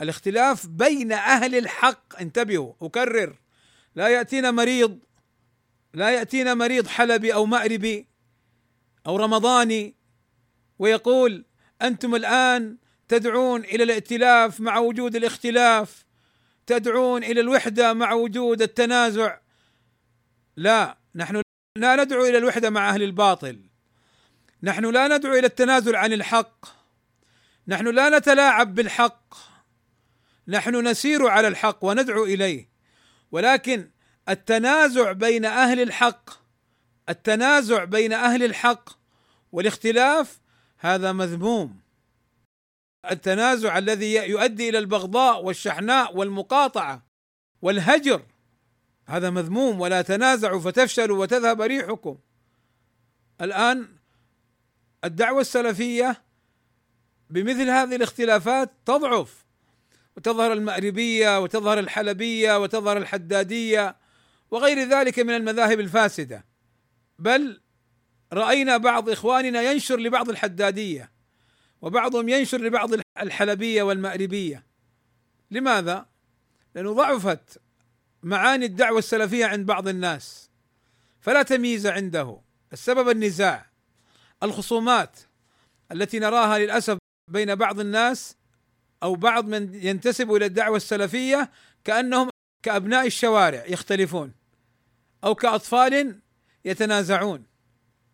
الاختلاف 0.00 0.66
بين 0.66 1.12
اهل 1.12 1.54
الحق 1.54 2.20
انتبهوا 2.20 2.72
اكرر 2.82 3.36
لا 3.94 4.08
ياتينا 4.08 4.50
مريض 4.50 4.98
لا 5.94 6.10
ياتينا 6.10 6.54
مريض 6.54 6.86
حلبي 6.86 7.34
او 7.34 7.46
مأربي 7.46 8.06
او 9.06 9.16
رمضاني 9.16 9.94
ويقول 10.78 11.44
انتم 11.82 12.14
الان 12.14 12.76
تدعون 13.08 13.60
الى 13.64 13.82
الائتلاف 13.82 14.60
مع 14.60 14.78
وجود 14.78 15.16
الاختلاف 15.16 16.04
تدعون 16.66 17.24
الى 17.24 17.40
الوحده 17.40 17.92
مع 17.92 18.12
وجود 18.12 18.62
التنازع 18.62 19.38
لا 20.56 20.98
نحن 21.14 21.42
لا 21.78 21.96
ندعو 22.04 22.26
الى 22.26 22.38
الوحده 22.38 22.70
مع 22.70 22.88
اهل 22.88 23.02
الباطل 23.02 23.60
نحن 24.62 24.84
لا 24.84 25.08
ندعو 25.18 25.32
الى 25.34 25.46
التنازل 25.46 25.96
عن 25.96 26.12
الحق 26.12 26.66
نحن 27.68 27.86
لا 27.88 28.18
نتلاعب 28.18 28.74
بالحق 28.74 29.34
نحن 30.48 30.76
نسير 30.88 31.26
على 31.26 31.48
الحق 31.48 31.84
وندعو 31.84 32.24
اليه 32.24 32.68
ولكن 33.32 33.90
التنازع 34.28 35.12
بين 35.12 35.44
اهل 35.44 35.80
الحق 35.80 36.30
التنازع 37.08 37.84
بين 37.84 38.12
اهل 38.12 38.42
الحق 38.42 38.90
والاختلاف 39.52 40.40
هذا 40.78 41.12
مذموم 41.12 41.80
التنازع 43.10 43.78
الذي 43.78 44.14
يؤدي 44.14 44.68
الى 44.68 44.78
البغضاء 44.78 45.44
والشحناء 45.44 46.16
والمقاطعه 46.16 47.02
والهجر 47.62 48.22
هذا 49.06 49.30
مذموم 49.30 49.80
ولا 49.80 50.02
تنازعوا 50.02 50.60
فتفشلوا 50.60 51.18
وتذهب 51.18 51.60
ريحكم 51.62 52.18
الان 53.40 53.88
الدعوه 55.04 55.40
السلفيه 55.40 56.22
بمثل 57.30 57.70
هذه 57.70 57.96
الاختلافات 57.96 58.72
تضعف 58.84 59.44
وتظهر 60.16 60.52
المأربية 60.52 61.38
وتظهر 61.40 61.78
الحلبية 61.78 62.58
وتظهر 62.62 62.96
الحدادية 62.96 63.96
وغير 64.50 64.88
ذلك 64.88 65.18
من 65.18 65.30
المذاهب 65.34 65.80
الفاسده 65.80 66.44
بل 67.18 67.60
راينا 68.32 68.76
بعض 68.76 69.08
اخواننا 69.08 69.62
ينشر 69.62 69.98
لبعض 70.00 70.28
الحداديه 70.28 71.10
وبعضهم 71.82 72.28
ينشر 72.28 72.60
لبعض 72.60 72.90
الحلبيه 73.20 73.82
والمأربيه 73.82 74.66
لماذا؟ 75.50 76.06
لانه 76.74 76.92
ضعفت 76.92 77.60
معاني 78.22 78.66
الدعوه 78.66 78.98
السلفيه 78.98 79.46
عند 79.46 79.66
بعض 79.66 79.88
الناس 79.88 80.50
فلا 81.20 81.42
تمييز 81.42 81.86
عنده 81.86 82.40
السبب 82.72 83.08
النزاع 83.08 83.66
الخصومات 84.42 85.18
التي 85.92 86.18
نراها 86.18 86.58
للاسف 86.58 86.98
بين 87.32 87.54
بعض 87.54 87.80
الناس 87.80 88.36
او 89.02 89.14
بعض 89.14 89.48
من 89.48 89.74
ينتسب 89.74 90.32
الى 90.34 90.46
الدعوه 90.46 90.76
السلفيه 90.76 91.50
كانهم 91.84 92.30
كابناء 92.64 93.06
الشوارع 93.06 93.64
يختلفون 93.66 94.32
او 95.24 95.34
كاطفال 95.34 96.20
يتنازعون 96.64 97.44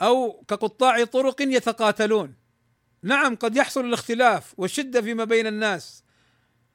او 0.03 0.45
كقطاع 0.49 1.05
طرق 1.05 1.43
يتقاتلون 1.43 2.35
نعم 3.03 3.37
قد 3.37 3.57
يحصل 3.57 3.85
الاختلاف 3.85 4.55
والشده 4.57 5.03
فيما 5.03 5.25
بين 5.25 5.47
الناس 5.47 6.05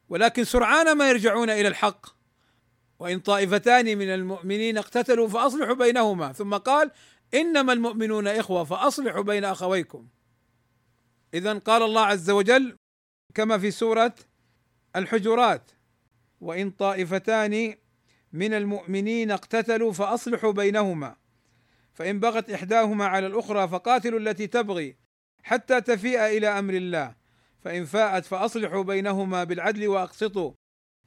ولكن 0.08 0.44
سرعان 0.44 0.94
ما 0.96 1.08
يرجعون 1.08 1.50
الى 1.50 1.68
الحق 1.68 2.06
وان 2.98 3.20
طائفتان 3.20 3.98
من 3.98 4.08
المؤمنين 4.14 4.78
اقتتلوا 4.78 5.28
فاصلحوا 5.28 5.74
بينهما 5.74 6.32
ثم 6.32 6.54
قال 6.54 6.90
انما 7.34 7.72
المؤمنون 7.72 8.26
اخوه 8.28 8.64
فاصلحوا 8.64 9.22
بين 9.22 9.44
اخويكم 9.44 10.06
اذا 11.34 11.58
قال 11.58 11.82
الله 11.82 12.04
عز 12.04 12.30
وجل 12.30 12.76
كما 13.34 13.58
في 13.58 13.70
سوره 13.70 14.14
الحجرات 14.96 15.70
وان 16.40 16.70
طائفتان 16.70 17.74
من 18.32 18.54
المؤمنين 18.54 19.30
اقتتلوا 19.30 19.92
فاصلحوا 19.92 20.52
بينهما 20.52 21.16
فان 21.94 22.20
بغت 22.20 22.50
احداهما 22.50 23.04
على 23.06 23.26
الاخرى 23.26 23.68
فقاتلوا 23.68 24.18
التي 24.18 24.46
تبغي 24.46 24.96
حتى 25.42 25.80
تفيء 25.80 26.20
الى 26.24 26.48
امر 26.48 26.74
الله 26.74 27.14
فان 27.60 27.84
فاءت 27.84 28.24
فاصلحوا 28.24 28.82
بينهما 28.82 29.44
بالعدل 29.44 29.88
واقسطوا 29.88 30.52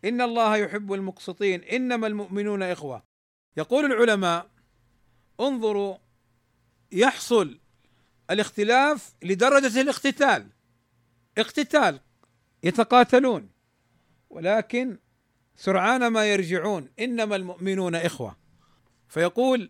ان 0.06 0.22
الله 0.22 0.58
يحب 0.58 0.94
المقسطين 0.94 1.64
انما 1.64 2.08
المؤمنون 2.08 2.64
اخوه 2.64 3.04
يقول 3.58 3.86
العلماء 3.86 4.52
انظروا 5.40 5.98
يحصل 6.92 7.60
الاختلاف 8.32 9.14
لدرجه 9.24 9.82
الاقتتال 9.82 10.50
اقتتال 11.38 12.00
يتقاتلون 12.64 13.50
ولكن 14.30 14.98
سرعان 15.58 16.08
ما 16.08 16.26
يرجعون 16.26 16.89
انما 17.00 17.36
المؤمنون 17.36 17.96
اخوه 17.96 18.36
فيقول 19.10 19.70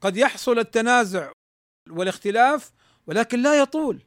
قد 0.00 0.16
يحصل 0.16 0.58
التنازع 0.58 1.32
والاختلاف 1.90 2.72
ولكن 3.06 3.42
لا 3.42 3.54
يطول 3.58 4.02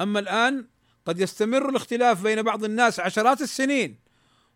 اما 0.00 0.18
الان 0.20 0.68
قد 1.06 1.20
يستمر 1.20 1.68
الاختلاف 1.68 2.22
بين 2.22 2.42
بعض 2.42 2.64
الناس 2.64 3.00
عشرات 3.00 3.40
السنين 3.40 3.98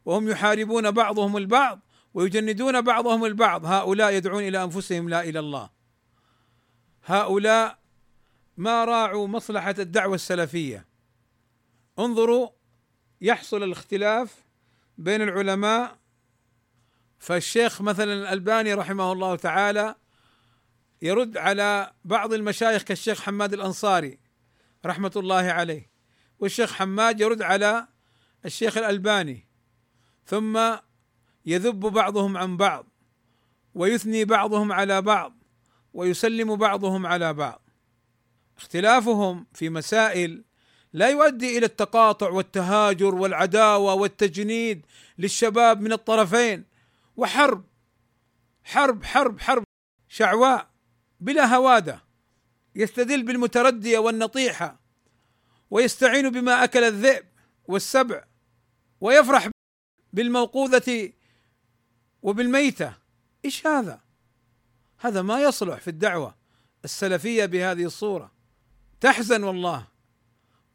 وهم 0.04 0.28
يحاربون 0.28 0.90
بعضهم 0.90 1.36
البعض 1.36 1.80
ويجندون 2.14 2.80
بعضهم 2.80 3.24
البعض 3.24 3.64
هؤلاء 3.64 4.12
يدعون 4.12 4.42
الى 4.42 4.62
انفسهم 4.64 5.08
لا 5.08 5.20
الى 5.24 5.38
الله 5.38 5.70
هؤلاء 7.04 7.78
ما 8.56 8.84
راعوا 8.84 9.26
مصلحه 9.26 9.74
الدعوه 9.78 10.14
السلفيه 10.14 10.86
انظروا 11.98 12.48
يحصل 13.20 13.62
الاختلاف 13.62 14.45
بين 14.98 15.22
العلماء 15.22 15.98
فالشيخ 17.18 17.80
مثلا 17.82 18.12
الألباني 18.14 18.74
رحمه 18.74 19.12
الله 19.12 19.36
تعالى 19.36 19.94
يرد 21.02 21.36
على 21.36 21.92
بعض 22.04 22.32
المشايخ 22.32 22.82
كالشيخ 22.82 23.20
حماد 23.22 23.52
الأنصاري 23.52 24.18
رحمة 24.86 25.12
الله 25.16 25.36
عليه 25.36 25.90
والشيخ 26.38 26.72
حماد 26.72 27.20
يرد 27.20 27.42
على 27.42 27.88
الشيخ 28.44 28.78
الألباني 28.78 29.46
ثم 30.26 30.60
يذب 31.46 31.80
بعضهم 31.80 32.36
عن 32.36 32.56
بعض 32.56 32.86
ويثني 33.74 34.24
بعضهم 34.24 34.72
على 34.72 35.02
بعض 35.02 35.34
ويسلم 35.92 36.56
بعضهم 36.56 37.06
على 37.06 37.32
بعض 37.32 37.62
اختلافهم 38.58 39.46
في 39.54 39.70
مسائل 39.70 40.44
لا 40.96 41.08
يؤدي 41.08 41.58
الى 41.58 41.66
التقاطع 41.66 42.30
والتهاجر 42.30 43.14
والعداوه 43.14 43.94
والتجنيد 43.94 44.86
للشباب 45.18 45.80
من 45.80 45.92
الطرفين 45.92 46.64
وحرب 47.16 47.64
حرب 48.64 49.04
حرب 49.04 49.40
حرب 49.40 49.64
شعواء 50.08 50.70
بلا 51.20 51.56
هواده 51.56 52.04
يستدل 52.74 53.22
بالمترديه 53.22 53.98
والنطيحه 53.98 54.80
ويستعين 55.70 56.30
بما 56.30 56.64
اكل 56.64 56.84
الذئب 56.84 57.24
والسبع 57.68 58.24
ويفرح 59.00 59.48
بالموقوذه 60.12 61.12
وبالميته 62.22 62.94
ايش 63.44 63.66
هذا؟ 63.66 64.00
هذا 64.98 65.22
ما 65.22 65.40
يصلح 65.42 65.76
في 65.76 65.88
الدعوه 65.88 66.34
السلفيه 66.84 67.44
بهذه 67.46 67.84
الصوره 67.84 68.32
تحزن 69.00 69.42
والله 69.42 69.95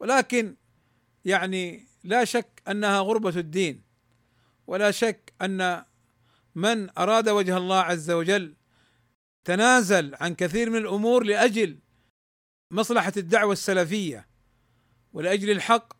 ولكن 0.01 0.55
يعني 1.25 1.87
لا 2.03 2.23
شك 2.25 2.61
انها 2.67 2.99
غربه 2.99 3.29
الدين 3.39 3.83
ولا 4.67 4.91
شك 4.91 5.33
ان 5.41 5.83
من 6.55 6.89
اراد 6.97 7.29
وجه 7.29 7.57
الله 7.57 7.79
عز 7.79 8.11
وجل 8.11 8.55
تنازل 9.45 10.15
عن 10.15 10.35
كثير 10.35 10.69
من 10.69 10.77
الامور 10.77 11.23
لاجل 11.23 11.79
مصلحه 12.71 13.13
الدعوه 13.17 13.51
السلفيه 13.53 14.27
ولاجل 15.13 15.49
الحق 15.51 15.93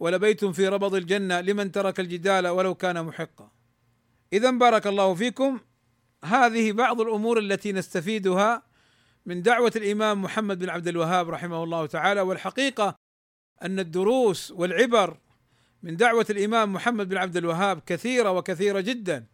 ولبيت 0.00 0.44
في 0.44 0.68
ربض 0.68 0.94
الجنه 0.94 1.40
لمن 1.40 1.72
ترك 1.72 2.00
الجدال 2.00 2.46
ولو 2.48 2.74
كان 2.74 3.04
محقا. 3.04 3.50
اذا 4.32 4.50
بارك 4.50 4.86
الله 4.86 5.14
فيكم 5.14 5.60
هذه 6.24 6.72
بعض 6.72 7.00
الامور 7.00 7.38
التي 7.38 7.72
نستفيدها 7.72 8.62
من 9.26 9.42
دعوه 9.42 9.72
الامام 9.76 10.22
محمد 10.22 10.58
بن 10.58 10.68
عبد 10.68 10.88
الوهاب 10.88 11.30
رحمه 11.30 11.64
الله 11.64 11.86
تعالى 11.86 12.20
والحقيقه 12.20 13.01
ان 13.64 13.78
الدروس 13.80 14.50
والعبر 14.50 15.16
من 15.82 15.96
دعوه 15.96 16.26
الامام 16.30 16.72
محمد 16.72 17.08
بن 17.08 17.16
عبد 17.16 17.36
الوهاب 17.36 17.80
كثيره 17.86 18.30
وكثيره 18.30 18.80
جدا 18.80 19.24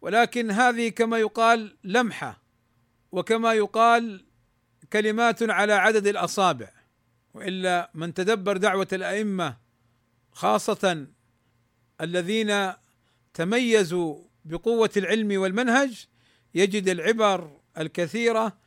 ولكن 0.00 0.50
هذه 0.50 0.88
كما 0.88 1.18
يقال 1.18 1.76
لمحه 1.84 2.40
وكما 3.12 3.54
يقال 3.54 4.24
كلمات 4.92 5.42
على 5.50 5.72
عدد 5.72 6.06
الاصابع 6.06 6.70
والا 7.34 7.90
من 7.94 8.14
تدبر 8.14 8.56
دعوه 8.56 8.88
الائمه 8.92 9.56
خاصه 10.32 11.06
الذين 12.00 12.72
تميزوا 13.34 14.18
بقوه 14.44 14.90
العلم 14.96 15.40
والمنهج 15.40 16.06
يجد 16.54 16.88
العبر 16.88 17.50
الكثيره 17.78 18.58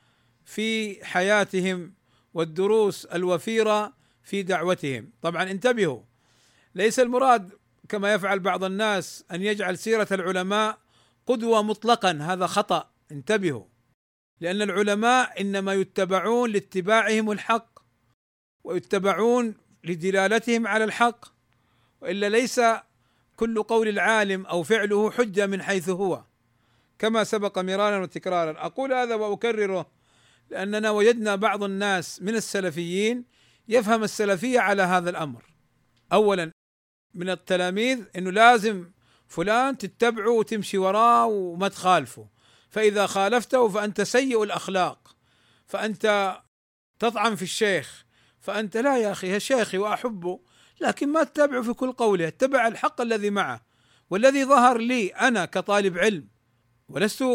في 0.46 1.06
حياتهم 1.06 1.94
والدروس 2.34 3.06
الوفيره 3.06 3.94
في 4.24 4.44
دعوتهم 4.44 5.12
طبعا 5.22 5.44
انتبهوا 5.52 6.02
ليس 6.76 7.00
المراد 7.00 7.52
كما 7.90 8.14
يفعل 8.14 8.40
بعض 8.40 8.64
الناس 8.64 9.24
ان 9.32 9.42
يجعل 9.42 9.78
سيره 9.78 10.08
العلماء 10.12 10.78
قدوه 11.28 11.64
مطلقا 11.64 12.12
هذا 12.22 12.48
خطا 12.48 12.92
انتبهوا 13.12 13.66
لان 14.40 14.62
العلماء 14.62 15.42
انما 15.42 15.74
يتبعون 15.74 16.50
لاتباعهم 16.52 17.32
الحق 17.32 17.80
ويتبعون 18.64 19.56
لدلالتهم 19.84 20.68
على 20.68 20.84
الحق 20.84 21.26
والا 22.02 22.30
ليس 22.30 22.62
كل 23.36 23.64
قول 23.64 23.88
العالم 23.88 24.46
او 24.46 24.64
فعله 24.64 25.12
حجه 25.12 25.48
من 25.48 25.62
حيث 25.62 25.90
هو 25.90 26.24
كما 27.00 27.24
سبق 27.24 27.60
مرارا 27.60 28.00
وتكرارا 28.04 28.66
اقول 28.66 28.94
هذا 28.94 29.16
واكرره 29.16 29.90
لاننا 30.50 30.92
وجدنا 30.92 31.36
بعض 31.36 31.64
الناس 31.64 32.22
من 32.22 32.36
السلفيين 32.36 33.33
يفهم 33.68 34.04
السلفيه 34.04 34.60
على 34.60 34.82
هذا 34.82 35.10
الامر 35.10 35.46
اولا 36.14 36.52
من 37.14 37.30
التلاميذ 37.30 38.04
انه 38.18 38.32
لازم 38.32 38.92
فلان 39.28 39.78
تتبعه 39.78 40.30
وتمشي 40.32 40.78
وراه 40.78 41.26
وما 41.26 41.68
تخالفه 41.68 42.28
فاذا 42.70 43.06
خالفته 43.08 43.68
فانت 43.70 44.02
سيء 44.02 44.44
الاخلاق 44.44 45.16
فانت 45.68 46.36
تطعن 47.00 47.36
في 47.36 47.42
الشيخ 47.42 48.06
فانت 48.40 48.78
لا 48.78 48.98
يا 48.98 49.12
اخي 49.12 49.40
شيخي 49.40 49.78
واحبه 49.78 50.40
لكن 50.82 51.10
ما 51.10 51.24
تتبعه 51.24 51.62
في 51.62 51.74
كل 51.74 51.92
قوله 51.92 52.28
اتبع 52.28 52.68
الحق 52.68 53.02
الذي 53.02 53.30
معه 53.30 53.66
والذي 54.10 54.46
ظهر 54.46 54.78
لي 54.78 55.08
انا 55.08 55.46
كطالب 55.46 55.98
علم 55.98 56.28
ولست 56.90 57.26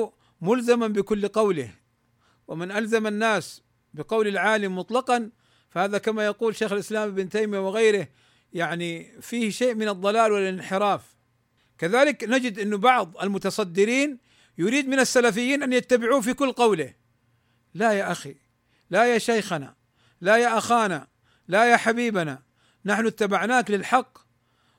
ملزما 0.41 0.87
بكل 0.89 1.29
قوله 1.29 1.71
ومن 2.49 2.71
الزم 2.71 3.07
الناس 3.07 3.63
بقول 3.95 4.29
العالم 4.29 4.79
مطلقا 4.79 5.31
فهذا 5.71 5.99
كما 5.99 6.25
يقول 6.27 6.57
شيخ 6.57 6.73
الاسلام 6.73 7.09
ابن 7.09 7.29
تيميه 7.29 7.59
وغيره 7.69 8.09
يعني 8.53 9.21
فيه 9.21 9.51
شيء 9.51 9.75
من 9.75 9.89
الضلال 9.89 10.33
والانحراف 10.33 11.03
كذلك 11.79 12.25
نجد 12.25 12.59
أن 12.59 12.77
بعض 12.77 13.17
المتصدرين 13.23 14.19
يريد 14.59 14.89
من 14.89 14.99
السلفيين 15.01 15.63
ان 15.63 15.73
يتبعوه 15.73 16.21
في 16.21 16.35
كل 16.35 16.53
قوله 16.53 16.95
لا 17.75 17.93
يا 17.93 18.13
اخي 18.13 18.35
لا 18.91 19.05
يا 19.07 19.19
شيخنا 19.19 19.75
لا 20.21 20.37
يا 20.37 20.59
اخانا 20.59 21.07
لا 21.49 21.65
يا 21.71 21.77
حبيبنا 21.77 22.43
نحن 22.85 23.07
اتبعناك 23.07 23.71
للحق 23.71 24.19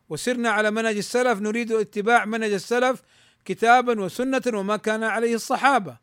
وسرنا 0.10 0.49
على 0.49 0.71
منهج 0.71 0.97
السلف 0.97 1.39
نريد 1.39 1.71
اتباع 1.71 2.25
منهج 2.25 2.52
السلف 2.52 3.02
كتابا 3.45 4.02
وسنه 4.02 4.41
وما 4.54 4.78
كان 4.78 5.04
عليه 5.04 5.36
الصحابه 5.36 5.97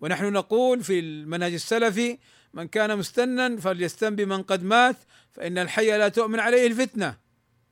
ونحن 0.00 0.32
نقول 0.32 0.84
في 0.84 0.98
المنهج 1.00 1.52
السلفي 1.52 2.18
من 2.56 2.68
كان 2.68 2.98
مستنا 2.98 3.56
فليستن 3.56 4.16
بمن 4.16 4.42
قد 4.42 4.62
مات 4.62 4.96
فإن 5.32 5.58
الحي 5.58 5.98
لا 5.98 6.08
تؤمن 6.08 6.40
عليه 6.40 6.66
الفتنة 6.66 7.18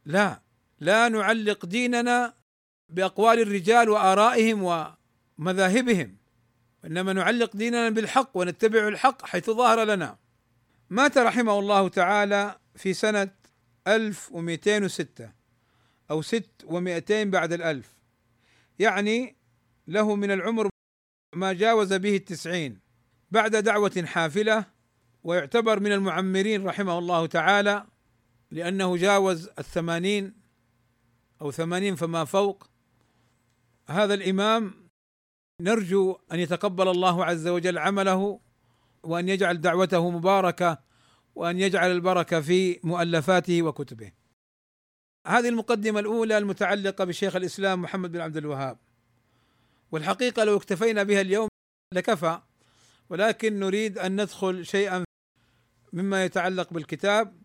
لا 0.06 0.40
لا 0.80 1.08
نعلق 1.08 1.66
ديننا 1.66 2.34
بأقوال 2.88 3.38
الرجال 3.40 3.88
وآرائهم 3.88 4.88
ومذاهبهم 5.38 6.16
انما 6.84 7.12
نعلق 7.12 7.56
ديننا 7.56 7.88
بالحق 7.90 8.30
ونتبع 8.34 8.88
الحق 8.88 9.26
حيث 9.26 9.50
ظهر 9.50 9.84
لنا 9.84 10.18
مات 10.90 11.18
رحمه 11.18 11.58
الله 11.58 11.88
تعالى 11.88 12.58
في 12.76 12.92
سنة 12.94 13.30
1206 13.86 15.32
أو 16.10 16.22
6200 16.22 17.24
بعد 17.24 17.52
الألف 17.52 17.86
يعني 18.78 19.36
له 19.88 20.14
من 20.16 20.30
العمر 20.30 20.68
ما 21.34 21.52
جاوز 21.52 21.92
به 21.94 22.16
التسعين 22.16 22.80
بعد 23.30 23.56
دعوة 23.56 24.04
حافلة 24.06 24.73
ويعتبر 25.24 25.80
من 25.80 25.92
المعمرين 25.92 26.66
رحمه 26.66 26.98
الله 26.98 27.26
تعالى 27.26 27.84
لأنه 28.50 28.96
جاوز 28.96 29.48
الثمانين 29.58 30.34
أو 31.42 31.50
ثمانين 31.50 31.96
فما 31.96 32.24
فوق 32.24 32.70
هذا 33.88 34.14
الإمام 34.14 34.88
نرجو 35.62 36.16
أن 36.32 36.38
يتقبل 36.40 36.88
الله 36.88 37.24
عز 37.24 37.48
وجل 37.48 37.78
عمله 37.78 38.40
وأن 39.02 39.28
يجعل 39.28 39.60
دعوته 39.60 40.10
مباركة 40.10 40.78
وأن 41.34 41.58
يجعل 41.60 41.90
البركة 41.90 42.40
في 42.40 42.80
مؤلفاته 42.82 43.62
وكتبه 43.62 44.12
هذه 45.26 45.48
المقدمة 45.48 46.00
الأولى 46.00 46.38
المتعلقة 46.38 47.04
بشيخ 47.04 47.36
الإسلام 47.36 47.82
محمد 47.82 48.12
بن 48.12 48.20
عبد 48.20 48.36
الوهاب 48.36 48.78
والحقيقة 49.92 50.44
لو 50.44 50.56
اكتفينا 50.56 51.02
بها 51.02 51.20
اليوم 51.20 51.48
لكفى 51.94 52.40
ولكن 53.10 53.58
نريد 53.60 53.98
أن 53.98 54.12
ندخل 54.20 54.66
شيئا 54.66 55.03
مما 55.94 56.24
يتعلق 56.24 56.72
بالكتاب 56.72 57.42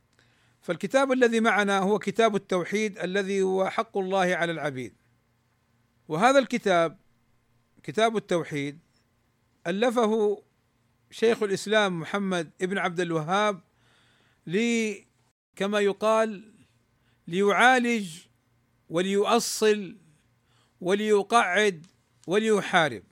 فالكتاب 0.61 1.11
الذي 1.11 1.39
معنا 1.39 1.79
هو 1.79 1.99
كتاب 1.99 2.35
التوحيد 2.35 2.99
الذي 2.99 3.41
هو 3.41 3.69
حق 3.69 3.97
الله 3.97 4.19
على 4.35 4.51
العبيد 4.51 4.93
وهذا 6.07 6.39
الكتاب 6.39 6.97
كتاب 7.83 8.17
التوحيد 8.17 8.79
ألفه 9.67 10.43
شيخ 11.11 11.43
الإسلام 11.43 11.99
محمد 11.99 12.49
ابن 12.61 12.77
عبد 12.77 12.99
الوهاب 12.99 13.61
لي 14.47 15.05
كما 15.55 15.79
يقال 15.79 16.53
ليعالج 17.27 18.17
وليؤصل 18.89 19.97
وليقعد 20.81 21.87
وليحارب 22.27 23.03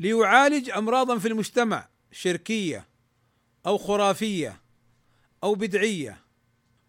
ليعالج 0.00 0.70
امراضا 0.70 1.18
في 1.18 1.28
المجتمع 1.28 1.88
شركيه 2.12 2.88
او 3.66 3.78
خرافيه 3.78 4.61
او 5.44 5.54
بدعيه 5.54 6.18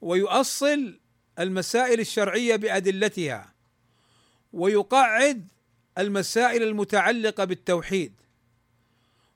ويؤصل 0.01 0.99
المسائل 1.39 1.99
الشرعيه 1.99 2.55
بادلتها 2.55 3.53
ويقعد 4.53 5.47
المسائل 5.97 6.63
المتعلقه 6.63 7.43
بالتوحيد 7.45 8.13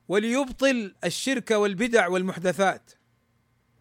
وليبطل 0.07 0.95
الشرك 1.03 1.51
والبدع 1.51 2.07
والمحدثات 2.07 2.91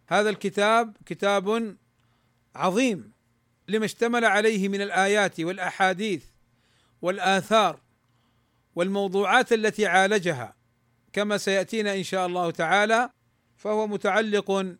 هذا 0.07 0.29
الكتاب 0.29 0.97
كتاب 1.05 1.77
عظيم 2.55 3.11
لما 3.67 3.85
اشتمل 3.85 4.25
عليه 4.25 4.67
من 4.67 4.81
الايات 4.81 5.39
والاحاديث 5.39 6.23
والاثار 7.01 7.81
والموضوعات 8.75 9.53
التي 9.53 9.85
عالجها 9.85 10.55
كما 11.13 11.37
سياتينا 11.37 11.95
ان 11.95 12.03
شاء 12.03 12.27
الله 12.27 12.51
تعالى 12.51 13.09
فهو 13.57 13.87
متعلق 13.87 14.75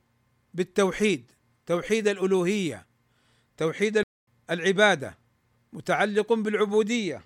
بالتوحيد 0.53 1.31
توحيد 1.65 2.07
الالوهيه 2.07 2.85
توحيد 3.57 4.03
العباده 4.51 5.17
متعلق 5.73 6.33
بالعبوديه 6.33 7.25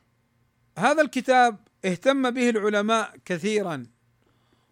هذا 0.78 1.02
الكتاب 1.02 1.60
اهتم 1.86 2.30
به 2.30 2.50
العلماء 2.50 3.18
كثيرا 3.26 3.86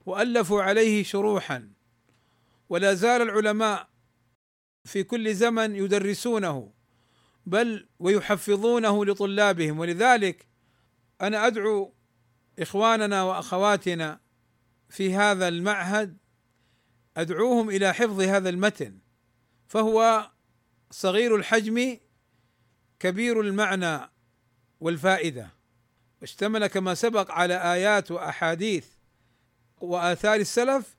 والفوا 0.05 0.63
عليه 0.63 1.03
شروحا 1.03 1.69
ولا 2.69 2.93
زال 2.93 3.21
العلماء 3.21 3.89
في 4.87 5.03
كل 5.03 5.35
زمن 5.35 5.75
يدرسونه 5.75 6.71
بل 7.45 7.87
ويحفظونه 7.99 9.05
لطلابهم 9.05 9.79
ولذلك 9.79 10.47
انا 11.21 11.47
ادعو 11.47 11.93
اخواننا 12.59 13.23
واخواتنا 13.23 14.19
في 14.89 15.13
هذا 15.15 15.47
المعهد 15.47 16.17
ادعوهم 17.21 17.69
الى 17.69 17.93
حفظ 17.93 18.21
هذا 18.21 18.49
المتن 18.49 18.97
فهو 19.67 20.29
صغير 20.91 21.35
الحجم 21.35 21.97
كبير 22.99 23.41
المعنى 23.41 23.99
والفائده 24.79 25.49
واشتمل 26.21 26.67
كما 26.67 26.93
سبق 26.95 27.31
على 27.31 27.73
ايات 27.73 28.11
واحاديث 28.11 28.87
واثار 29.81 30.35
السلف 30.35 30.97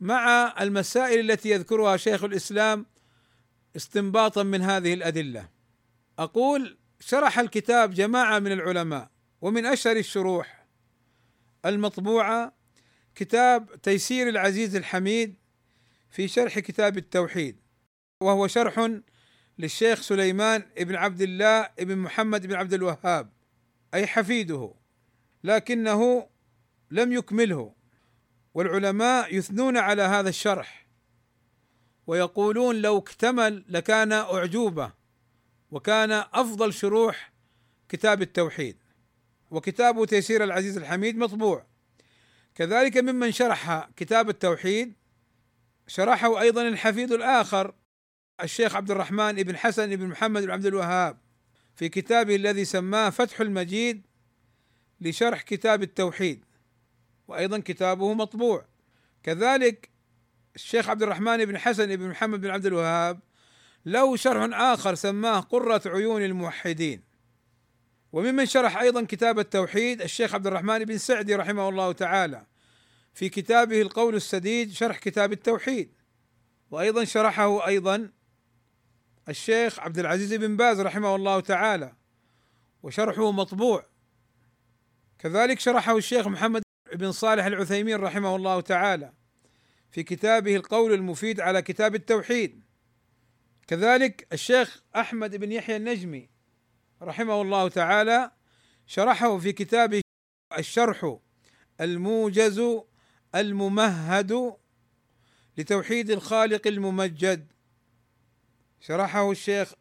مع 0.00 0.54
المسائل 0.62 1.30
التي 1.30 1.50
يذكرها 1.50 1.96
شيخ 1.96 2.24
الاسلام 2.24 2.86
استنباطا 3.76 4.42
من 4.42 4.62
هذه 4.62 4.94
الادله 4.94 5.48
اقول 6.18 6.76
شرح 7.00 7.38
الكتاب 7.38 7.94
جماعه 7.94 8.38
من 8.38 8.52
العلماء 8.52 9.10
ومن 9.40 9.66
اشهر 9.66 9.96
الشروح 9.96 10.66
المطبوعه 11.66 12.52
كتاب 13.14 13.68
تيسير 13.82 14.28
العزيز 14.28 14.76
الحميد 14.76 15.34
في 16.14 16.28
شرح 16.28 16.58
كتاب 16.58 16.96
التوحيد 16.98 17.56
وهو 18.20 18.46
شرح 18.46 18.90
للشيخ 19.58 20.00
سليمان 20.00 20.62
بن 20.80 20.94
عبد 20.96 21.20
الله 21.20 21.68
بن 21.78 21.98
محمد 21.98 22.46
بن 22.46 22.54
عبد 22.54 22.74
الوهاب 22.74 23.32
اي 23.94 24.06
حفيده 24.06 24.74
لكنه 25.44 26.28
لم 26.90 27.12
يكمله 27.12 27.72
والعلماء 28.54 29.34
يثنون 29.36 29.76
على 29.76 30.02
هذا 30.02 30.28
الشرح 30.28 30.86
ويقولون 32.06 32.82
لو 32.82 32.98
اكتمل 32.98 33.64
لكان 33.68 34.12
اعجوبه 34.12 34.92
وكان 35.70 36.12
افضل 36.12 36.72
شروح 36.72 37.32
كتاب 37.88 38.22
التوحيد 38.22 38.76
وكتاب 39.50 40.04
تيسير 40.04 40.44
العزيز 40.44 40.76
الحميد 40.76 41.16
مطبوع 41.18 41.66
كذلك 42.54 42.96
ممن 42.96 43.32
شرح 43.32 43.88
كتاب 43.96 44.28
التوحيد 44.28 44.94
شرحه 45.86 46.40
ايضا 46.40 46.68
الحفيد 46.68 47.12
الاخر 47.12 47.74
الشيخ 48.42 48.74
عبد 48.76 48.90
الرحمن 48.90 49.32
بن 49.34 49.56
حسن 49.56 49.96
بن 49.96 50.06
محمد 50.06 50.42
بن 50.42 50.50
عبد 50.50 50.66
الوهاب 50.66 51.18
في 51.74 51.88
كتابه 51.88 52.36
الذي 52.36 52.64
سماه 52.64 53.10
فتح 53.10 53.40
المجيد 53.40 54.06
لشرح 55.00 55.42
كتاب 55.42 55.82
التوحيد 55.82 56.44
وايضا 57.28 57.58
كتابه 57.58 58.12
مطبوع 58.14 58.64
كذلك 59.22 59.88
الشيخ 60.54 60.88
عبد 60.88 61.02
الرحمن 61.02 61.44
بن 61.44 61.58
حسن 61.58 61.96
بن 61.96 62.08
محمد 62.08 62.40
بن 62.40 62.50
عبد 62.50 62.66
الوهاب 62.66 63.20
له 63.86 64.16
شرح 64.16 64.60
اخر 64.60 64.94
سماه 64.94 65.40
قرة 65.40 65.82
عيون 65.86 66.22
الموحدين 66.22 67.02
وممن 68.12 68.46
شرح 68.46 68.76
ايضا 68.76 69.04
كتاب 69.08 69.38
التوحيد 69.38 70.02
الشيخ 70.02 70.34
عبد 70.34 70.46
الرحمن 70.46 70.84
بن 70.84 70.98
سعدي 70.98 71.34
رحمه 71.36 71.68
الله 71.68 71.92
تعالى 71.92 72.44
في 73.14 73.28
كتابه 73.28 73.82
القول 73.82 74.14
السديد 74.14 74.72
شرح 74.72 74.98
كتاب 74.98 75.32
التوحيد 75.32 75.92
وايضا 76.70 77.04
شرحه 77.04 77.66
ايضا 77.66 78.10
الشيخ 79.28 79.80
عبد 79.80 79.98
العزيز 79.98 80.34
بن 80.34 80.56
باز 80.56 80.80
رحمه 80.80 81.14
الله 81.14 81.40
تعالى 81.40 81.92
وشرحه 82.82 83.30
مطبوع 83.30 83.86
كذلك 85.18 85.60
شرحه 85.60 85.96
الشيخ 85.96 86.26
محمد 86.26 86.62
بن 86.94 87.12
صالح 87.12 87.44
العثيمين 87.44 87.96
رحمه 88.00 88.36
الله 88.36 88.60
تعالى 88.60 89.12
في 89.90 90.02
كتابه 90.02 90.56
القول 90.56 90.92
المفيد 90.92 91.40
على 91.40 91.62
كتاب 91.62 91.94
التوحيد 91.94 92.62
كذلك 93.66 94.26
الشيخ 94.32 94.82
احمد 94.96 95.36
بن 95.36 95.52
يحيى 95.52 95.76
النجمي 95.76 96.30
رحمه 97.02 97.42
الله 97.42 97.68
تعالى 97.68 98.30
شرحه 98.86 99.38
في 99.38 99.52
كتابه 99.52 100.00
الشرح 100.58 101.16
الموجز 101.80 102.62
الممهد 103.34 104.56
لتوحيد 105.58 106.10
الخالق 106.10 106.66
الممجد 106.66 107.46
شرحه 108.80 109.30
الشيخ 109.30 109.72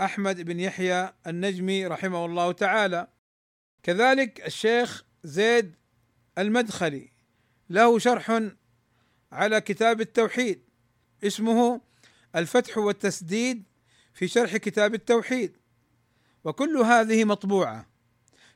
احمد 0.00 0.40
بن 0.40 0.60
يحيى 0.60 1.12
النجمي 1.26 1.86
رحمه 1.86 2.24
الله 2.24 2.52
تعالى 2.52 3.06
كذلك 3.82 4.46
الشيخ 4.46 5.04
زيد 5.24 5.74
المدخلي 6.38 7.08
له 7.70 7.98
شرح 7.98 8.40
على 9.32 9.60
كتاب 9.60 10.00
التوحيد 10.00 10.62
اسمه 11.24 11.80
الفتح 12.36 12.78
والتسديد 12.78 13.62
في 14.14 14.28
شرح 14.28 14.56
كتاب 14.56 14.94
التوحيد 14.94 15.56
وكل 16.44 16.76
هذه 16.76 17.24
مطبوعه 17.24 17.86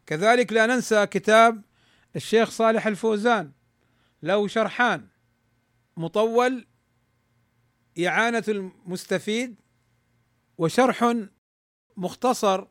كذلك 0.07 0.53
لا 0.53 0.67
ننسى 0.67 1.07
كتاب 1.07 1.63
الشيخ 2.17 2.51
صالح 2.51 2.87
الفوزان 2.87 3.53
له 4.23 4.49
شرحان 4.49 5.09
مطول 5.97 6.67
إعانة 8.07 8.45
المستفيد 8.49 9.61
وشرح 10.59 11.15
مختصر 11.97 12.67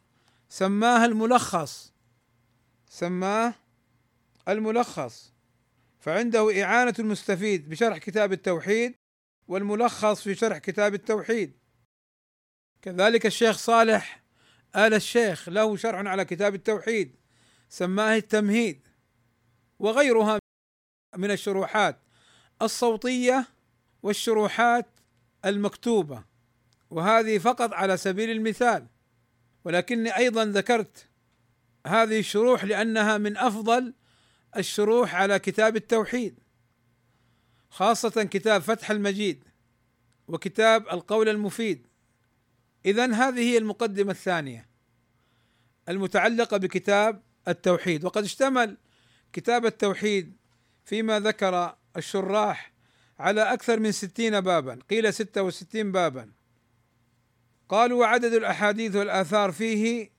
سماه 0.50 1.06
الملخص 1.06 1.94
سماه 2.90 3.54
الملخص 4.48 5.34
فعنده 6.00 6.64
إعانة 6.64 6.94
المستفيد 7.00 7.70
بشرح 7.70 7.98
كتاب 7.98 8.32
التوحيد 8.34 8.96
والملخص 9.48 10.22
في 10.22 10.36
شرح 10.36 10.58
كتاب 10.58 10.94
التوحيد 10.94 11.58
كذلك 12.82 13.26
الشيخ 13.26 13.58
صالح 13.58 14.24
آل 14.76 14.94
الشيخ 14.94 15.50
له 15.50 15.76
شرح 15.76 16.00
على 16.10 16.26
كتاب 16.26 16.56
التوحيد 16.56 17.16
سماه 17.70 18.16
التمهيد 18.16 18.88
وغيرها 19.80 20.41
من 21.18 21.32
الشروحات 21.32 21.98
الصوتيه 22.62 23.48
والشروحات 24.04 24.86
المكتوبه 25.46 26.24
وهذه 26.90 27.38
فقط 27.38 27.74
على 27.74 27.98
سبيل 27.98 28.30
المثال 28.30 28.88
ولكني 29.66 30.18
ايضا 30.18 30.46
ذكرت 30.46 31.06
هذه 31.88 32.20
الشروح 32.20 32.64
لانها 32.64 33.18
من 33.18 33.38
افضل 33.38 33.94
الشروح 34.58 35.16
على 35.16 35.40
كتاب 35.40 35.76
التوحيد 35.76 36.40
خاصه 37.70 38.24
كتاب 38.24 38.62
فتح 38.62 38.92
المجيد 38.92 39.44
وكتاب 40.28 40.88
القول 40.90 41.30
المفيد 41.30 41.88
اذا 42.86 43.06
هذه 43.14 43.40
هي 43.52 43.58
المقدمه 43.58 44.12
الثانيه 44.12 44.68
المتعلقه 45.90 46.58
بكتاب 46.58 47.24
التوحيد 47.48 48.06
وقد 48.06 48.24
اشتمل 48.24 48.78
كتاب 49.34 49.66
التوحيد 49.66 50.41
فيما 50.92 51.20
ذكر 51.20 51.76
الشراح 51.98 52.72
على 53.20 53.54
أكثر 53.54 53.80
من 53.80 53.92
ستين 53.92 54.42
بابا 54.42 54.80
قيل 54.90 55.14
ستة 55.14 55.42
وستين 55.44 55.92
بابا 55.92 56.32
قالوا 57.70 58.00
وعدد 58.00 58.34
الأحاديث 58.34 58.96
والآثار 58.96 59.52
فيه 59.52 60.10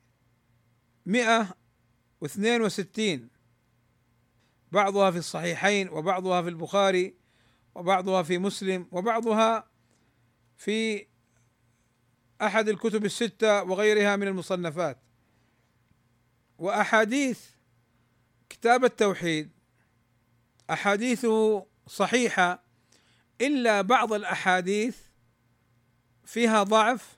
مئة 1.07 1.55
واثنين 2.21 2.63
وستين 2.63 3.29
بعضها 4.73 5.11
في 5.11 5.19
الصحيحين 5.19 5.89
وبعضها 5.89 6.43
في 6.43 6.49
البخاري 6.49 7.15
وبعضها 7.75 8.23
في 8.23 8.39
مسلم 8.39 8.89
وبعضها 8.93 9.67
في 10.57 11.07
أحد 12.43 12.69
الكتب 12.69 13.05
الستة 13.05 13.63
وغيرها 13.63 14.17
من 14.17 14.29
المصنفات 14.29 14.99
وأحاديث 16.59 17.41
كتاب 18.51 18.85
التوحيد 18.85 19.52
احاديثه 20.71 21.67
صحيحه 21.87 22.63
الا 23.41 23.81
بعض 23.83 24.13
الاحاديث 24.13 24.99
فيها 26.25 26.63
ضعف 26.63 27.17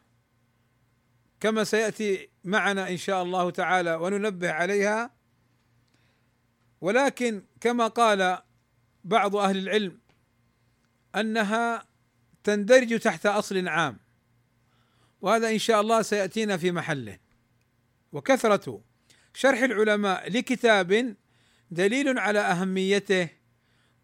كما 1.41 1.65
سياتي 1.65 2.29
معنا 2.45 2.89
ان 2.91 2.97
شاء 2.97 3.23
الله 3.23 3.51
تعالى 3.51 3.95
وننبه 3.95 4.51
عليها 4.53 5.11
ولكن 6.81 7.45
كما 7.61 7.87
قال 7.87 8.39
بعض 9.05 9.37
اهل 9.37 9.59
العلم 9.59 9.99
انها 11.17 11.85
تندرج 12.45 13.01
تحت 13.01 13.27
اصل 13.27 13.69
عام 13.69 13.99
وهذا 15.21 15.51
ان 15.51 15.59
شاء 15.59 15.81
الله 15.81 16.03
سياتينا 16.03 16.57
في 16.57 16.73
محله 16.73 17.19
وكثره 18.13 18.81
شرح 19.35 19.59
العلماء 19.63 20.31
لكتاب 20.31 21.17
دليل 21.75 22.19
على 22.19 22.39
اهميته 22.41 23.29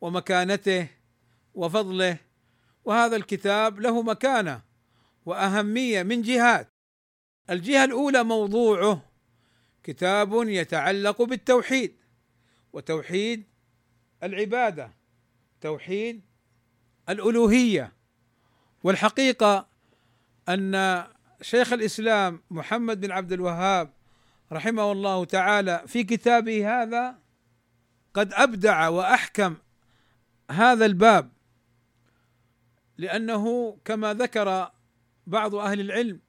ومكانته 0.01 0.87
وفضله 1.55 2.17
وهذا 2.85 3.17
الكتاب 3.17 3.81
له 3.81 4.03
مكانه 4.03 4.63
واهميه 5.27 6.03
من 6.03 6.23
جهات 6.23 6.69
الجهه 7.51 7.85
الاولى 7.85 8.23
موضوعه 8.25 9.03
كتاب 9.83 10.33
يتعلق 10.49 11.23
بالتوحيد 11.23 11.97
وتوحيد 12.73 13.45
العباده 14.23 14.93
توحيد 15.61 16.23
الالوهيه 17.09 17.93
والحقيقه 18.85 19.67
ان 20.49 21.05
شيخ 21.43 21.73
الاسلام 21.73 22.43
محمد 22.51 23.01
بن 23.01 23.13
عبد 23.13 23.33
الوهاب 23.33 23.93
رحمه 24.53 24.93
الله 24.93 25.25
تعالى 25.25 25.85
في 25.87 26.05
كتابه 26.05 26.83
هذا 26.83 27.19
قد 28.15 28.33
ابدع 28.35 28.89
واحكم 28.89 29.57
هذا 30.51 30.87
الباب 30.87 31.31
لانه 32.99 33.77
كما 33.85 34.15
ذكر 34.15 34.71
بعض 35.27 35.55
اهل 35.55 35.81
العلم 35.81 36.21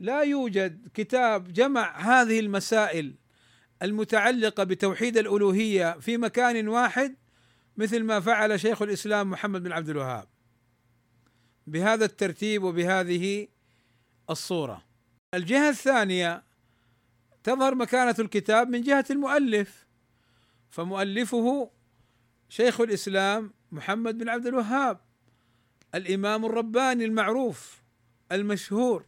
لا 0.00 0.20
يوجد 0.22 0.88
كتاب 0.94 1.52
جمع 1.52 1.96
هذه 1.98 2.40
المسائل 2.40 3.14
المتعلقه 3.82 4.64
بتوحيد 4.64 5.16
الالوهيه 5.18 5.98
في 6.00 6.16
مكان 6.16 6.68
واحد 6.68 7.16
مثل 7.76 8.02
ما 8.02 8.20
فعل 8.20 8.60
شيخ 8.60 8.82
الاسلام 8.82 9.30
محمد 9.30 9.62
بن 9.62 9.72
عبد 9.72 9.88
الوهاب 9.88 10.28
بهذا 11.66 12.04
الترتيب 12.04 12.62
وبهذه 12.62 13.48
الصوره 14.30 14.84
الجهه 15.34 15.68
الثانيه 15.68 16.42
تظهر 17.42 17.74
مكانه 17.74 18.14
الكتاب 18.18 18.68
من 18.68 18.82
جهه 18.82 19.04
المؤلف 19.10 19.85
فمؤلفه 20.76 21.70
شيخ 22.48 22.80
الاسلام 22.80 23.52
محمد 23.72 24.18
بن 24.18 24.28
عبد 24.28 24.46
الوهاب 24.46 25.00
الامام 25.94 26.44
الرباني 26.44 27.04
المعروف 27.04 27.82
المشهور 28.32 29.04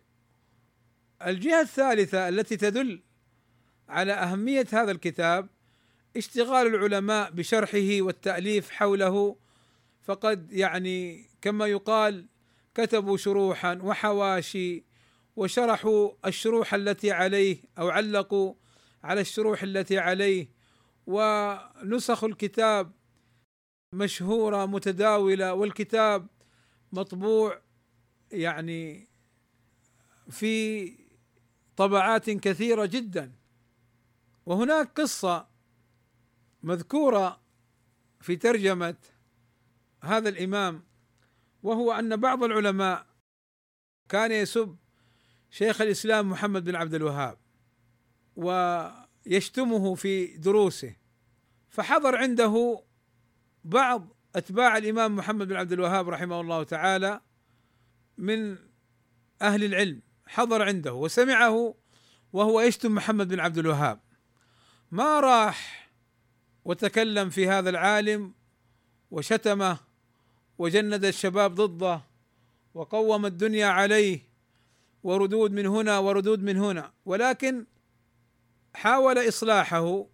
الجهه 1.27 1.61
الثالثه 1.61 2.29
التي 2.29 2.57
تدل 2.57 3.01
على 3.89 4.13
اهميه 4.13 4.67
هذا 4.73 4.91
الكتاب 4.91 5.49
اشتغال 6.17 6.67
العلماء 6.67 7.31
بشرحه 7.31 8.01
والتاليف 8.03 8.71
حوله 8.71 9.37
فقد 10.03 10.53
يعني 10.53 11.25
كما 11.43 11.67
يقال 11.67 12.27
كتبوا 12.75 13.17
شروحا 13.17 13.79
وحواشي 13.83 14.85
وشرحوا 15.37 16.11
الشروح 16.27 16.75
التي 16.75 17.13
عليه 17.13 17.57
او 17.79 17.89
علقوا 17.89 18.55
على 19.05 19.21
الشروح 19.21 19.63
التي 19.63 19.99
عليه 19.99 20.58
ونسخ 21.09 22.25
الكتاب 22.25 22.93
مشهوره 23.95 24.67
متداوله 24.67 25.55
والكتاب 25.55 26.27
مطبوع 26.93 27.61
يعني 28.33 29.09
في 30.31 30.95
طبعات 31.77 32.31
كثيره 32.31 32.87
جدا 32.87 33.33
وهناك 34.47 35.01
قصه 35.01 35.49
مذكوره 36.63 37.41
في 38.21 38.37
ترجمه 38.37 38.97
هذا 40.05 40.29
الامام 40.29 40.85
وهو 41.63 41.93
ان 41.93 42.17
بعض 42.17 42.45
العلماء 42.45 43.07
كان 44.09 44.33
يسب 44.33 44.77
شيخ 45.51 45.81
الاسلام 45.81 46.31
محمد 46.31 46.65
بن 46.65 46.75
عبد 46.75 46.95
الوهاب 46.95 47.39
ويشتمه 48.37 49.95
في 49.95 50.37
دروسه 50.37 50.98
فحضر 51.69 52.17
عنده 52.17 52.83
بعض 53.65 54.09
اتباع 54.37 54.77
الامام 54.77 55.17
محمد 55.17 55.49
بن 55.49 55.57
عبد 55.57 55.73
الوهاب 55.73 56.09
رحمه 56.09 56.41
الله 56.41 56.63
تعالى 56.63 57.21
من 58.19 58.57
اهل 59.43 59.65
العلم 59.65 60.03
حضر 60.27 60.63
عنده 60.63 60.95
وسمعه 60.95 61.75
وهو 62.33 62.61
يشتم 62.61 62.95
محمد 62.95 63.29
بن 63.29 63.41
عبد 63.41 63.59
الوهاب 63.59 64.01
ما 64.91 65.21
راح 65.21 65.91
وتكلم 66.65 67.31
في 67.31 67.49
هذا 67.49 67.71
العالم 67.71 68.35
وشتمه 69.11 69.79
وجند 70.59 71.05
الشباب 71.05 71.55
ضده 71.55 72.01
وقوم 72.75 73.27
الدنيا 73.27 73.67
عليه 73.67 74.21
وردود 75.03 75.53
من 75.53 75.67
هنا 75.67 75.99
وردود 75.99 76.43
من 76.43 76.57
هنا 76.57 76.93
ولكن 77.05 77.67
حاول 78.75 79.29
اصلاحه 79.29 80.07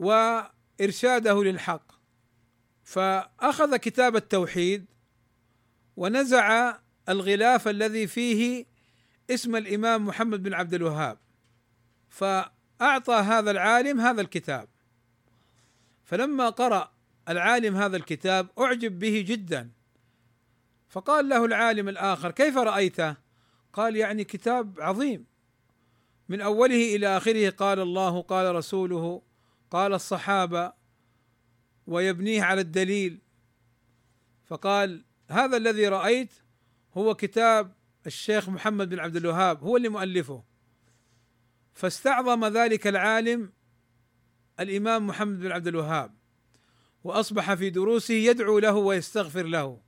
وارشاده 0.00 1.42
للحق 1.44 1.92
فاخذ 2.84 3.76
كتاب 3.76 4.16
التوحيد 4.16 4.84
ونزع 5.96 6.76
الغلاف 7.08 7.68
الذي 7.68 8.06
فيه 8.06 8.66
اسم 9.30 9.56
الامام 9.56 10.06
محمد 10.06 10.42
بن 10.42 10.54
عبد 10.54 10.74
الوهاب 10.74 11.18
فاعطى 12.08 13.14
هذا 13.14 13.50
العالم 13.50 14.00
هذا 14.00 14.20
الكتاب 14.20 14.68
فلما 16.04 16.48
قرأ 16.48 16.92
العالم 17.28 17.76
هذا 17.76 17.96
الكتاب 17.96 18.48
اعجب 18.58 18.98
به 18.98 19.24
جدا 19.28 19.70
فقال 20.88 21.28
له 21.28 21.44
العالم 21.44 21.88
الاخر 21.88 22.30
كيف 22.30 22.56
رايته؟ 22.56 23.16
قال 23.72 23.96
يعني 23.96 24.24
كتاب 24.24 24.80
عظيم 24.80 25.26
من 26.28 26.40
اوله 26.40 26.96
الى 26.96 27.16
اخره 27.16 27.50
قال 27.50 27.80
الله 27.80 28.22
قال 28.22 28.54
رسوله 28.54 29.22
قال 29.70 29.94
الصحابه 29.94 30.72
ويبنيه 31.86 32.42
على 32.42 32.60
الدليل 32.60 33.18
فقال 34.46 35.04
هذا 35.30 35.56
الذي 35.56 35.88
رايت 35.88 36.32
هو 36.96 37.14
كتاب 37.14 37.72
الشيخ 38.06 38.48
محمد 38.48 38.88
بن 38.88 38.98
عبد 38.98 39.16
الوهاب 39.16 39.62
هو 39.64 39.76
اللي 39.76 39.88
مؤلفه 39.88 40.44
فاستعظم 41.74 42.44
ذلك 42.46 42.86
العالم 42.86 43.52
الامام 44.60 45.06
محمد 45.06 45.38
بن 45.40 45.52
عبد 45.52 45.66
الوهاب 45.66 46.14
واصبح 47.04 47.54
في 47.54 47.70
دروسه 47.70 48.14
يدعو 48.14 48.58
له 48.58 48.74
ويستغفر 48.74 49.42
له 49.42 49.80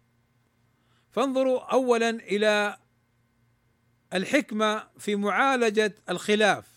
فانظروا 1.10 1.72
اولا 1.72 2.10
الى 2.10 2.76
الحكمه 4.14 4.88
في 4.98 5.16
معالجه 5.16 5.94
الخلاف 6.10 6.71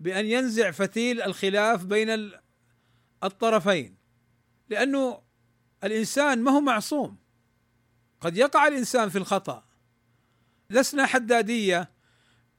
بأن 0.00 0.26
ينزع 0.26 0.70
فتيل 0.70 1.22
الخلاف 1.22 1.84
بين 1.84 2.32
الطرفين 3.24 3.96
لأنه 4.68 5.22
الإنسان 5.84 6.42
ما 6.42 6.50
هو 6.50 6.60
معصوم 6.60 7.16
قد 8.20 8.36
يقع 8.36 8.68
الإنسان 8.68 9.08
في 9.08 9.18
الخطأ 9.18 9.64
لسنا 10.70 11.06
حدادية 11.06 11.90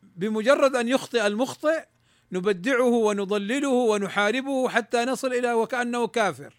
بمجرد 0.04 0.76
أن 0.76 0.88
يخطئ 0.88 1.28
المخطئ 1.28 1.86
نبدعه 2.32 2.86
ونضلله 2.90 3.68
ونحاربه 3.70 4.70
حتى 4.70 5.06
نصل 5.06 5.28
إلى 5.34 5.54
وكأنه 5.54 6.08
كافر 6.08 6.54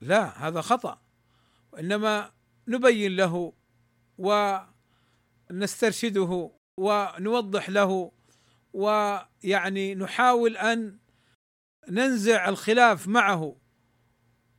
لا 0.00 0.48
هذا 0.48 0.60
خطأ 0.60 1.00
وإنما 1.72 2.32
نبين 2.68 3.16
له 3.16 3.52
ونسترشده 5.50 6.50
ونوضح 6.78 7.70
له 7.70 8.12
ويعني 8.72 9.94
نحاول 9.94 10.56
ان 10.56 10.98
ننزع 11.88 12.48
الخلاف 12.48 13.08
معه 13.08 13.56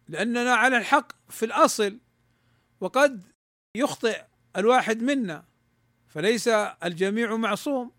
لاننا 0.07 0.53
على 0.53 0.77
الحق 0.77 1.11
في 1.29 1.45
الاصل 1.45 1.99
وقد 2.81 3.21
يخطئ 3.77 4.21
الواحد 4.57 5.01
منا 5.03 5.45
فليس 6.07 6.47
الجميع 6.83 7.35
معصوم 7.37 7.91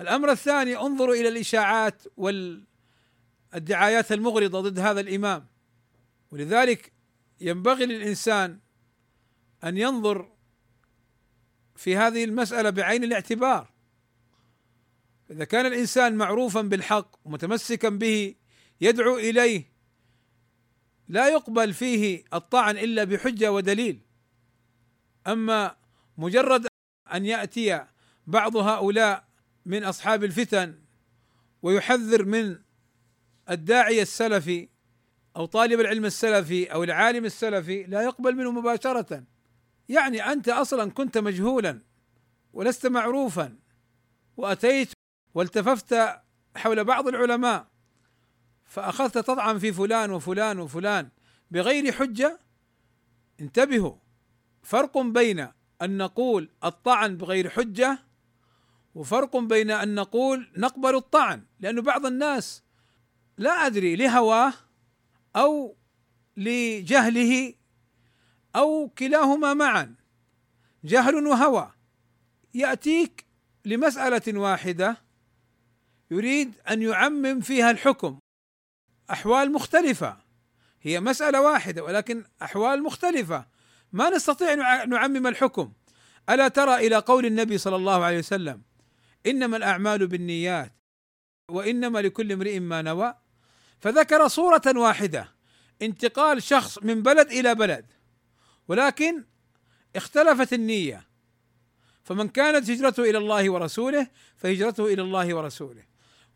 الامر 0.00 0.30
الثاني 0.32 0.76
انظروا 0.76 1.14
الى 1.14 1.28
الاشاعات 1.28 2.02
والدعايات 2.16 4.12
المغرضه 4.12 4.60
ضد 4.60 4.78
هذا 4.78 5.00
الامام 5.00 5.46
ولذلك 6.30 6.92
ينبغي 7.40 7.86
للانسان 7.86 8.58
ان 9.64 9.76
ينظر 9.78 10.32
في 11.76 11.96
هذه 11.96 12.24
المساله 12.24 12.70
بعين 12.70 13.04
الاعتبار 13.04 13.70
إذا 15.30 15.44
كان 15.44 15.66
الإنسان 15.66 16.14
معروفا 16.16 16.60
بالحق 16.60 17.16
ومتمسكا 17.24 17.88
به 17.88 18.34
يدعو 18.80 19.16
إليه 19.18 19.72
لا 21.08 21.28
يقبل 21.28 21.72
فيه 21.74 22.24
الطعن 22.34 22.76
إلا 22.78 23.04
بحجة 23.04 23.52
ودليل 23.52 24.00
أما 25.26 25.76
مجرد 26.18 26.66
أن 27.14 27.26
يأتي 27.26 27.86
بعض 28.26 28.56
هؤلاء 28.56 29.28
من 29.66 29.84
أصحاب 29.84 30.24
الفتن 30.24 30.78
ويحذر 31.62 32.24
من 32.24 32.58
الداعية 33.50 34.02
السلفي 34.02 34.68
أو 35.36 35.46
طالب 35.46 35.80
العلم 35.80 36.04
السلفي 36.04 36.72
أو 36.72 36.84
العالم 36.84 37.24
السلفي 37.24 37.82
لا 37.82 38.02
يقبل 38.02 38.36
منه 38.36 38.50
مباشرة 38.52 39.24
يعني 39.88 40.22
أنت 40.24 40.48
أصلا 40.48 40.90
كنت 40.90 41.18
مجهولا 41.18 41.82
ولست 42.52 42.86
معروفا 42.86 43.58
وأتيت 44.36 44.92
والتففت 45.38 46.18
حول 46.56 46.84
بعض 46.84 47.08
العلماء 47.08 47.66
فأخذت 48.66 49.14
تطعن 49.18 49.58
في 49.58 49.72
فلان 49.72 50.10
وفلان 50.10 50.58
وفلان 50.60 51.08
بغير 51.50 51.92
حجة 51.92 52.38
انتبهوا 53.40 53.96
فرق 54.62 54.98
بين 54.98 55.48
أن 55.82 55.96
نقول 55.96 56.50
الطعن 56.64 57.16
بغير 57.16 57.48
حجة 57.50 57.98
وفرق 58.94 59.36
بين 59.36 59.70
أن 59.70 59.94
نقول 59.94 60.52
نقبل 60.56 60.94
الطعن 60.94 61.42
لأن 61.60 61.80
بعض 61.80 62.06
الناس 62.06 62.62
لا 63.36 63.66
أدري 63.66 63.96
لهواه 63.96 64.52
أو 65.36 65.76
لجهله 66.36 67.54
أو 68.56 68.90
كلاهما 68.98 69.54
معا 69.54 69.94
جهل 70.84 71.14
وهوى 71.14 71.72
يأتيك 72.54 73.24
لمسألة 73.64 74.38
واحدة 74.38 75.07
يريد 76.10 76.54
ان 76.70 76.82
يعمم 76.82 77.40
فيها 77.40 77.70
الحكم 77.70 78.18
احوال 79.10 79.52
مختلفه 79.52 80.16
هي 80.82 81.00
مساله 81.00 81.40
واحده 81.40 81.84
ولكن 81.84 82.24
احوال 82.42 82.82
مختلفه 82.82 83.46
ما 83.92 84.10
نستطيع 84.10 84.52
ان 84.82 84.90
نعمم 84.90 85.26
الحكم 85.26 85.72
الا 86.30 86.48
ترى 86.48 86.86
الى 86.86 86.96
قول 86.96 87.26
النبي 87.26 87.58
صلى 87.58 87.76
الله 87.76 88.04
عليه 88.04 88.18
وسلم 88.18 88.62
انما 89.26 89.56
الاعمال 89.56 90.06
بالنيات 90.06 90.72
وانما 91.50 91.98
لكل 91.98 92.32
امرئ 92.32 92.58
ما 92.60 92.82
نوى 92.82 93.14
فذكر 93.80 94.28
صوره 94.28 94.62
واحده 94.74 95.28
انتقال 95.82 96.42
شخص 96.42 96.78
من 96.82 97.02
بلد 97.02 97.30
الى 97.30 97.54
بلد 97.54 97.86
ولكن 98.68 99.24
اختلفت 99.96 100.52
النيه 100.52 101.08
فمن 102.04 102.28
كانت 102.28 102.70
هجرته 102.70 103.02
الى 103.10 103.18
الله 103.18 103.50
ورسوله 103.50 104.06
فهجرته 104.36 104.84
الى 104.86 105.02
الله 105.02 105.34
ورسوله 105.34 105.87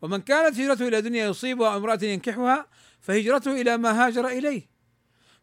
ومن 0.03 0.17
كانت 0.21 0.59
هجرته 0.59 0.87
إلى 0.87 1.01
دنيا 1.01 1.27
يصيبها 1.27 1.77
امرأة 1.77 1.99
ينكحها 2.03 2.67
فهجرته 3.01 3.61
إلى 3.61 3.77
ما 3.77 4.05
هاجر 4.05 4.27
إليه 4.27 4.67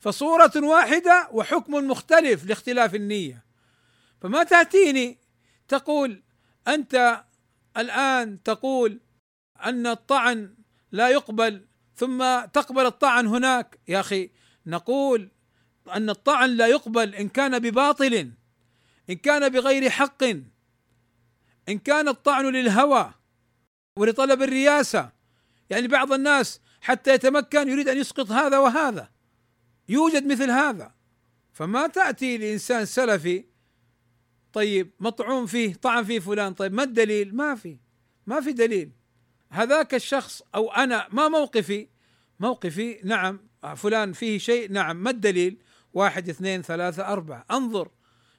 فصورة 0.01 0.53
واحدة 0.57 1.29
وحكم 1.33 1.73
مختلف 1.75 2.45
لاختلاف 2.45 2.95
النية 2.95 3.45
فما 4.21 4.43
تأتيني 4.43 5.19
تقول 5.69 6.23
أنت 6.69 7.25
الآن 7.77 8.43
تقول 8.43 9.01
أن 9.65 9.87
الطعن 9.87 10.55
لا 10.93 11.09
يقبل 11.09 11.65
ثم 11.97 12.19
تقبل 12.45 12.87
الطعن 12.87 13.27
هناك 13.27 13.79
يا 13.89 14.01
أخي 14.01 14.31
نقول 14.67 15.31
أن 15.93 16.11
الطعن 16.11 16.51
لا 16.51 16.67
يقبل 16.67 17.15
إن 17.15 17.29
كان 17.29 17.59
بباطل 17.59 18.31
إن 19.11 19.15
كان 19.17 19.49
بغير 19.49 19.91
حق 19.91 20.23
إن 21.69 21.79
كان 21.85 22.09
الطعن 22.09 22.45
للهوى 22.47 23.15
ولطلب 24.01 24.43
الرياسه 24.43 25.11
يعني 25.71 25.89
بعض 25.89 26.13
الناس 26.13 26.61
حتى 26.81 27.15
يتمكن 27.15 27.69
يريد 27.69 27.89
ان 27.89 27.99
يسقط 27.99 28.31
هذا 28.33 28.59
وهذا 28.59 29.11
يوجد 29.89 30.27
مثل 30.33 30.51
هذا 30.51 30.95
فما 31.53 31.87
تاتي 31.87 32.39
لانسان 32.39 32.85
سلفي 32.87 33.45
طيب 34.53 34.91
مطعوم 35.01 35.47
فيه 35.47 35.75
طعن 35.75 36.05
فيه 36.05 36.19
فلان 36.19 36.53
طيب 36.55 36.73
ما 36.73 36.83
الدليل؟ 36.83 37.37
ما 37.37 37.55
في 37.55 37.79
ما 38.27 38.41
في 38.41 38.53
دليل 38.53 38.93
هذاك 39.51 39.95
الشخص 39.95 40.43
او 40.55 40.73
انا 40.73 41.09
ما 41.13 41.29
موقفي؟ 41.29 41.89
موقفي 42.41 43.01
نعم 43.05 43.41
فلان 43.77 44.13
فيه 44.13 44.39
شيء 44.39 44.73
نعم 44.73 44.97
ما 45.03 45.11
الدليل؟ 45.11 45.63
واحد 45.93 46.29
اثنين 46.29 46.63
ثلاثة 46.63 47.07
أربعة 47.13 47.45
انظر 47.51 47.89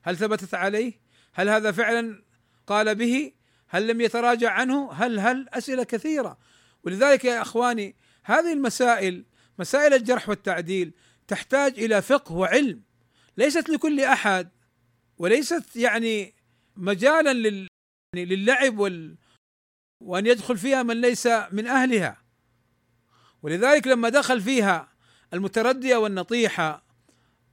هل 0.03 0.17
ثبتت 0.17 0.53
عليه؟ 0.53 0.93
هل 1.33 1.49
هذا 1.49 1.71
فعلا 1.71 2.23
قال 2.67 2.95
به؟ 2.95 3.31
هل 3.73 3.87
لم 3.87 4.01
يتراجع 4.01 4.51
عنه 4.51 4.91
هل 4.93 5.19
هل 5.19 5.49
أسئلة 5.49 5.83
كثيرة 5.83 6.37
ولذلك 6.83 7.25
يا 7.25 7.41
إخواني 7.41 7.95
هذه 8.23 8.53
المسائل 8.53 9.25
مسائل 9.59 9.93
الجرح 9.93 10.29
والتعديل 10.29 10.93
تحتاج 11.27 11.79
إلى 11.79 12.01
فقه 12.01 12.35
وعلم 12.35 12.81
ليست 13.37 13.69
لكل 13.69 13.99
أحد 14.01 14.49
وليست 15.17 15.75
يعني 15.75 16.33
مجالا 16.75 17.33
لل 17.33 17.67
يعني 18.15 18.35
للعب 18.35 18.79
وال 18.79 19.15
وأن 20.03 20.25
يدخل 20.25 20.57
فيها 20.57 20.83
من 20.83 21.01
ليس 21.01 21.27
من 21.27 21.67
أهلها 21.67 22.17
ولذلك 23.43 23.87
لما 23.87 24.09
دخل 24.09 24.41
فيها 24.41 24.87
المتردية 25.33 25.95
والنطيحة 25.95 26.83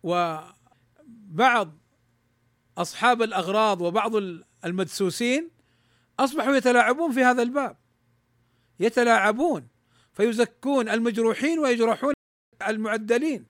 وبعض 0.03 1.75
أصحاب 2.79 3.23
الأغراض 3.23 3.81
وبعض 3.81 4.13
المدسوسين 4.65 5.51
اصبحوا 6.21 6.57
يتلاعبون 6.57 7.13
في 7.13 7.25
هذا 7.25 7.43
الباب 7.43 7.77
يتلاعبون 8.81 9.69
فيزكون 10.13 10.89
المجروحين 10.89 11.59
ويجرحون 11.59 12.13
المعدلين 12.69 13.47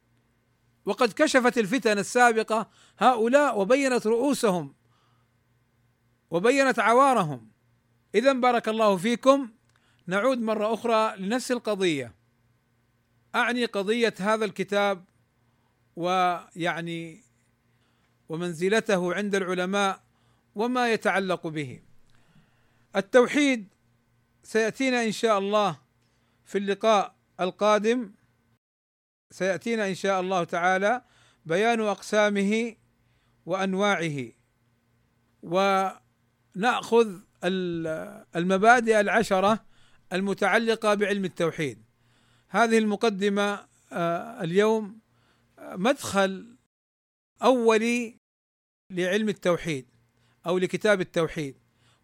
وقد 0.85 1.13
كشفت 1.13 1.59
الفتن 1.59 1.99
السابقه 1.99 2.71
هؤلاء 2.99 3.61
وبينت 3.61 4.07
رؤوسهم 4.07 4.75
وبينت 6.31 6.79
عوارهم 6.79 7.51
اذا 8.15 8.33
بارك 8.33 8.69
الله 8.69 8.97
فيكم 8.97 9.49
نعود 10.07 10.39
مره 10.39 10.75
اخرى 10.75 11.17
لنفس 11.17 11.53
القضيه 11.53 12.15
اعني 13.35 13.65
قضيه 13.65 14.15
هذا 14.21 14.45
الكتاب 14.45 15.05
ويعني 15.97 17.25
ومنزلته 18.29 19.15
عند 19.15 19.35
العلماء 19.35 20.03
وما 20.55 20.93
يتعلق 20.93 21.47
به 21.47 21.81
التوحيد 22.97 23.69
سياتينا 24.43 25.05
ان 25.05 25.13
شاء 25.13 25.39
الله 25.39 25.79
في 26.45 26.59
اللقاء 26.59 27.17
القادم 27.41 28.13
سياتينا 29.33 29.89
ان 29.89 29.95
شاء 29.95 30.21
الله 30.21 30.45
تعالى 30.45 31.05
بيان 31.47 31.81
اقسامه 31.81 32.75
وانواعه 33.47 34.17
وناخذ 35.43 37.19
المبادئ 38.37 39.01
العشره 39.01 39.65
المتعلقه 40.13 40.95
بعلم 40.95 41.25
التوحيد 41.25 41.83
هذه 42.49 42.79
المقدمه 42.79 43.69
آه، 43.93 44.43
اليوم 44.45 45.01
آه، 45.59 45.77
مدخل 45.77 46.57
اولي 47.43 48.17
لعلم 48.93 49.29
التوحيد 49.29 49.89
او 50.47 50.59
لكتاب 50.59 51.01
التوحيد 51.01 51.58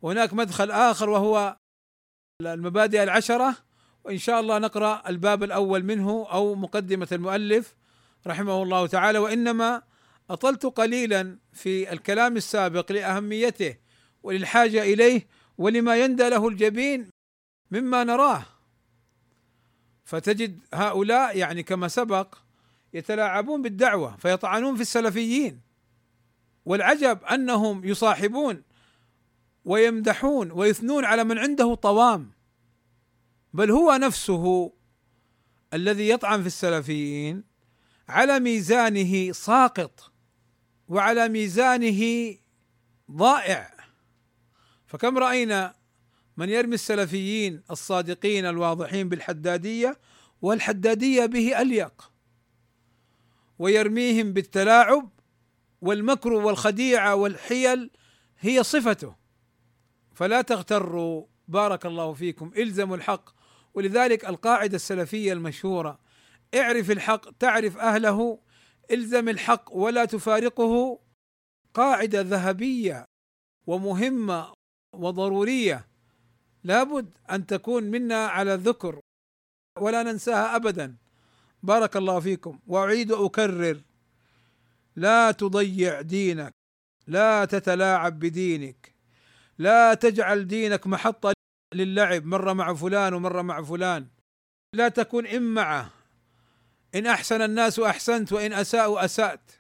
وهناك 0.05 0.33
مدخل 0.35 0.71
آخر 0.71 1.11
وهو 1.11 1.57
المبادئ 2.43 3.03
العشرة 3.03 3.57
وإن 4.05 4.19
شاء 4.19 4.41
الله 4.41 4.59
نقرأ 4.59 5.03
الباب 5.09 5.43
الأول 5.43 5.83
منه 5.85 6.27
أو 6.33 6.55
مقدمة 6.55 7.09
المؤلف 7.13 7.75
رحمه 8.27 8.63
الله 8.63 8.87
تعالى 8.87 9.19
وإنما 9.19 9.83
أطلت 10.31 10.67
قليلا 10.67 11.39
في 11.53 11.93
الكلام 11.93 12.37
السابق 12.37 12.93
لأهميته 12.93 13.77
وللحاجة 14.23 14.83
إليه 14.83 15.27
ولما 15.59 15.97
يندى 15.97 16.29
له 16.29 16.49
الجبين 16.49 17.11
مما 17.71 18.05
نراه 18.05 18.43
فتجد 20.05 20.59
هؤلاء 20.75 21.37
يعني 21.39 21.63
كما 21.63 21.89
سبق 21.89 22.35
يتلاعبون 22.95 23.63
بالدعوة 23.63 24.17
فيطعنون 24.17 24.77
في 24.77 24.83
السلفيين 24.83 25.61
والعجب 26.65 27.25
أنهم 27.25 27.85
يصاحبون 27.85 28.63
ويمدحون 29.65 30.51
ويثنون 30.53 31.05
على 31.05 31.25
من 31.25 31.39
عنده 31.39 31.75
طوام 31.75 32.31
بل 33.55 33.71
هو 33.71 33.93
نفسه 33.93 34.73
الذي 35.75 36.09
يطعن 36.09 36.41
في 36.41 36.47
السلفيين 36.47 37.45
على 38.09 38.41
ميزانه 38.41 39.33
ساقط 39.33 40.11
وعلى 40.89 41.29
ميزانه 41.29 42.35
ضائع 43.11 43.71
فكم 44.87 45.19
راينا 45.19 45.75
من 46.37 46.49
يرمي 46.49 46.75
السلفيين 46.75 47.63
الصادقين 47.71 48.45
الواضحين 48.47 49.09
بالحداديه 49.09 49.99
والحداديه 50.43 51.27
به 51.27 51.61
اليق 51.61 52.13
ويرميهم 53.59 54.33
بالتلاعب 54.33 55.11
والمكر 55.81 56.33
والخديعه 56.33 57.15
والحيل 57.15 57.91
هي 58.39 58.63
صفته 58.63 59.24
فلا 60.15 60.41
تغتروا 60.43 61.27
بارك 61.49 61.87
الله 61.87 62.13
فيكم 62.13 62.51
الزموا 62.59 62.97
الحق 62.97 63.35
ولذلك 63.75 64.25
القاعده 64.25 64.77
السلفيه 64.77 65.33
المشهوره 65.33 65.99
اعرف 66.57 66.91
الحق 66.91 67.31
تعرف 67.39 67.77
اهله 67.77 68.39
الزم 68.91 69.29
الحق 69.29 69.73
ولا 69.77 70.05
تفارقه 70.05 71.01
قاعده 71.75 72.21
ذهبيه 72.21 73.05
ومهمه 73.67 74.53
وضروريه 74.99 75.87
لابد 76.65 77.19
ان 77.31 77.47
تكون 77.47 77.85
منا 77.85 78.27
على 78.27 78.55
الذكر 78.55 79.01
ولا 79.81 80.03
ننساها 80.03 80.57
ابدا 80.57 80.97
بارك 81.63 81.97
الله 81.97 82.21
فيكم 82.21 82.59
واعيد 82.67 83.13
واكرر 83.13 83.81
لا 84.97 85.31
تضيع 85.31 86.01
دينك 86.01 86.53
لا 87.07 87.45
تتلاعب 87.45 88.19
بدينك 88.19 88.94
لا 89.59 89.95
تجعل 89.95 90.47
دينك 90.47 90.87
محطة 90.87 91.33
للعب 91.75 92.25
مرة 92.25 92.53
مع 92.53 92.75
فلان 92.75 93.15
ومرة 93.15 93.43
مع 93.43 93.63
فلان 93.63 94.09
لا 94.75 94.89
تكون 94.89 95.27
إن 95.27 95.43
معه 95.43 95.91
إن 96.95 97.07
أحسن 97.07 97.43
الناس 97.43 97.79
أحسنت 97.79 98.33
وإن 98.33 98.53
أساءوا 98.53 99.05
أسأت 99.05 99.51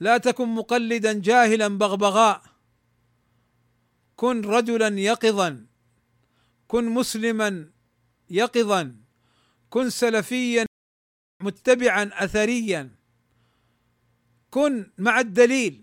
لا 0.00 0.18
تكن 0.18 0.48
مقلدا 0.48 1.12
جاهلا 1.20 1.68
بغبغاء 1.68 2.42
كن 4.16 4.40
رجلا 4.40 4.88
يقظا 5.00 5.66
كن 6.68 6.84
مسلما 6.88 7.70
يقظا 8.30 8.96
كن 9.70 9.90
سلفيا 9.90 10.66
متبعا 11.42 12.10
اثريا 12.18 12.90
كن 14.50 14.86
مع 14.98 15.20
الدليل 15.20 15.81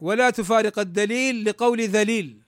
ولا 0.00 0.30
تفارق 0.30 0.78
الدليل 0.78 1.44
لقول 1.44 1.80
ذليل 1.82 2.42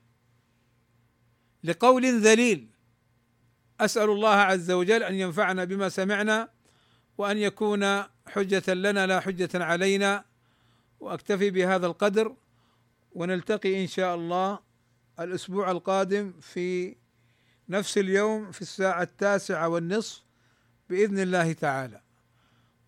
لقول 1.65 2.21
ذليل 2.23 2.69
اسال 3.81 4.11
الله 4.11 4.33
عز 4.35 4.71
وجل 4.71 5.03
ان 5.03 5.15
ينفعنا 5.15 5.65
بما 5.65 5.89
سمعنا 5.89 6.49
وان 7.19 7.39
يكون 7.39 8.03
حجه 8.27 8.75
لنا 8.75 9.07
لا 9.07 9.21
حجه 9.21 9.65
علينا 9.65 10.25
واكتفي 11.01 11.51
بهذا 11.51 11.87
القدر 11.87 12.35
ونلتقي 13.15 13.83
ان 13.83 13.87
شاء 13.87 14.15
الله 14.15 14.59
الاسبوع 15.21 15.71
القادم 15.71 16.33
في 16.41 16.97
نفس 17.69 17.99
اليوم 17.99 18.51
في 18.51 18.63
الساعه 18.63 19.03
التاسعه 19.03 19.69
والنصف 19.69 20.23
باذن 20.91 21.19
الله 21.19 21.53
تعالى 21.53 22.01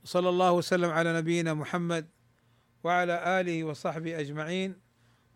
صلى 0.05 0.29
الله 0.29 0.53
وسلم 0.53 0.91
على 0.91 1.17
نبينا 1.19 1.55
محمد 1.55 2.07
وعلى 2.85 3.41
اله 3.41 3.65
وصحبه 3.65 4.21
اجمعين 4.21 4.75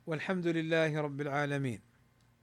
والحمد 0.07 0.47
لله 0.47 1.01
رب 1.01 1.21
العالمين 1.21 1.94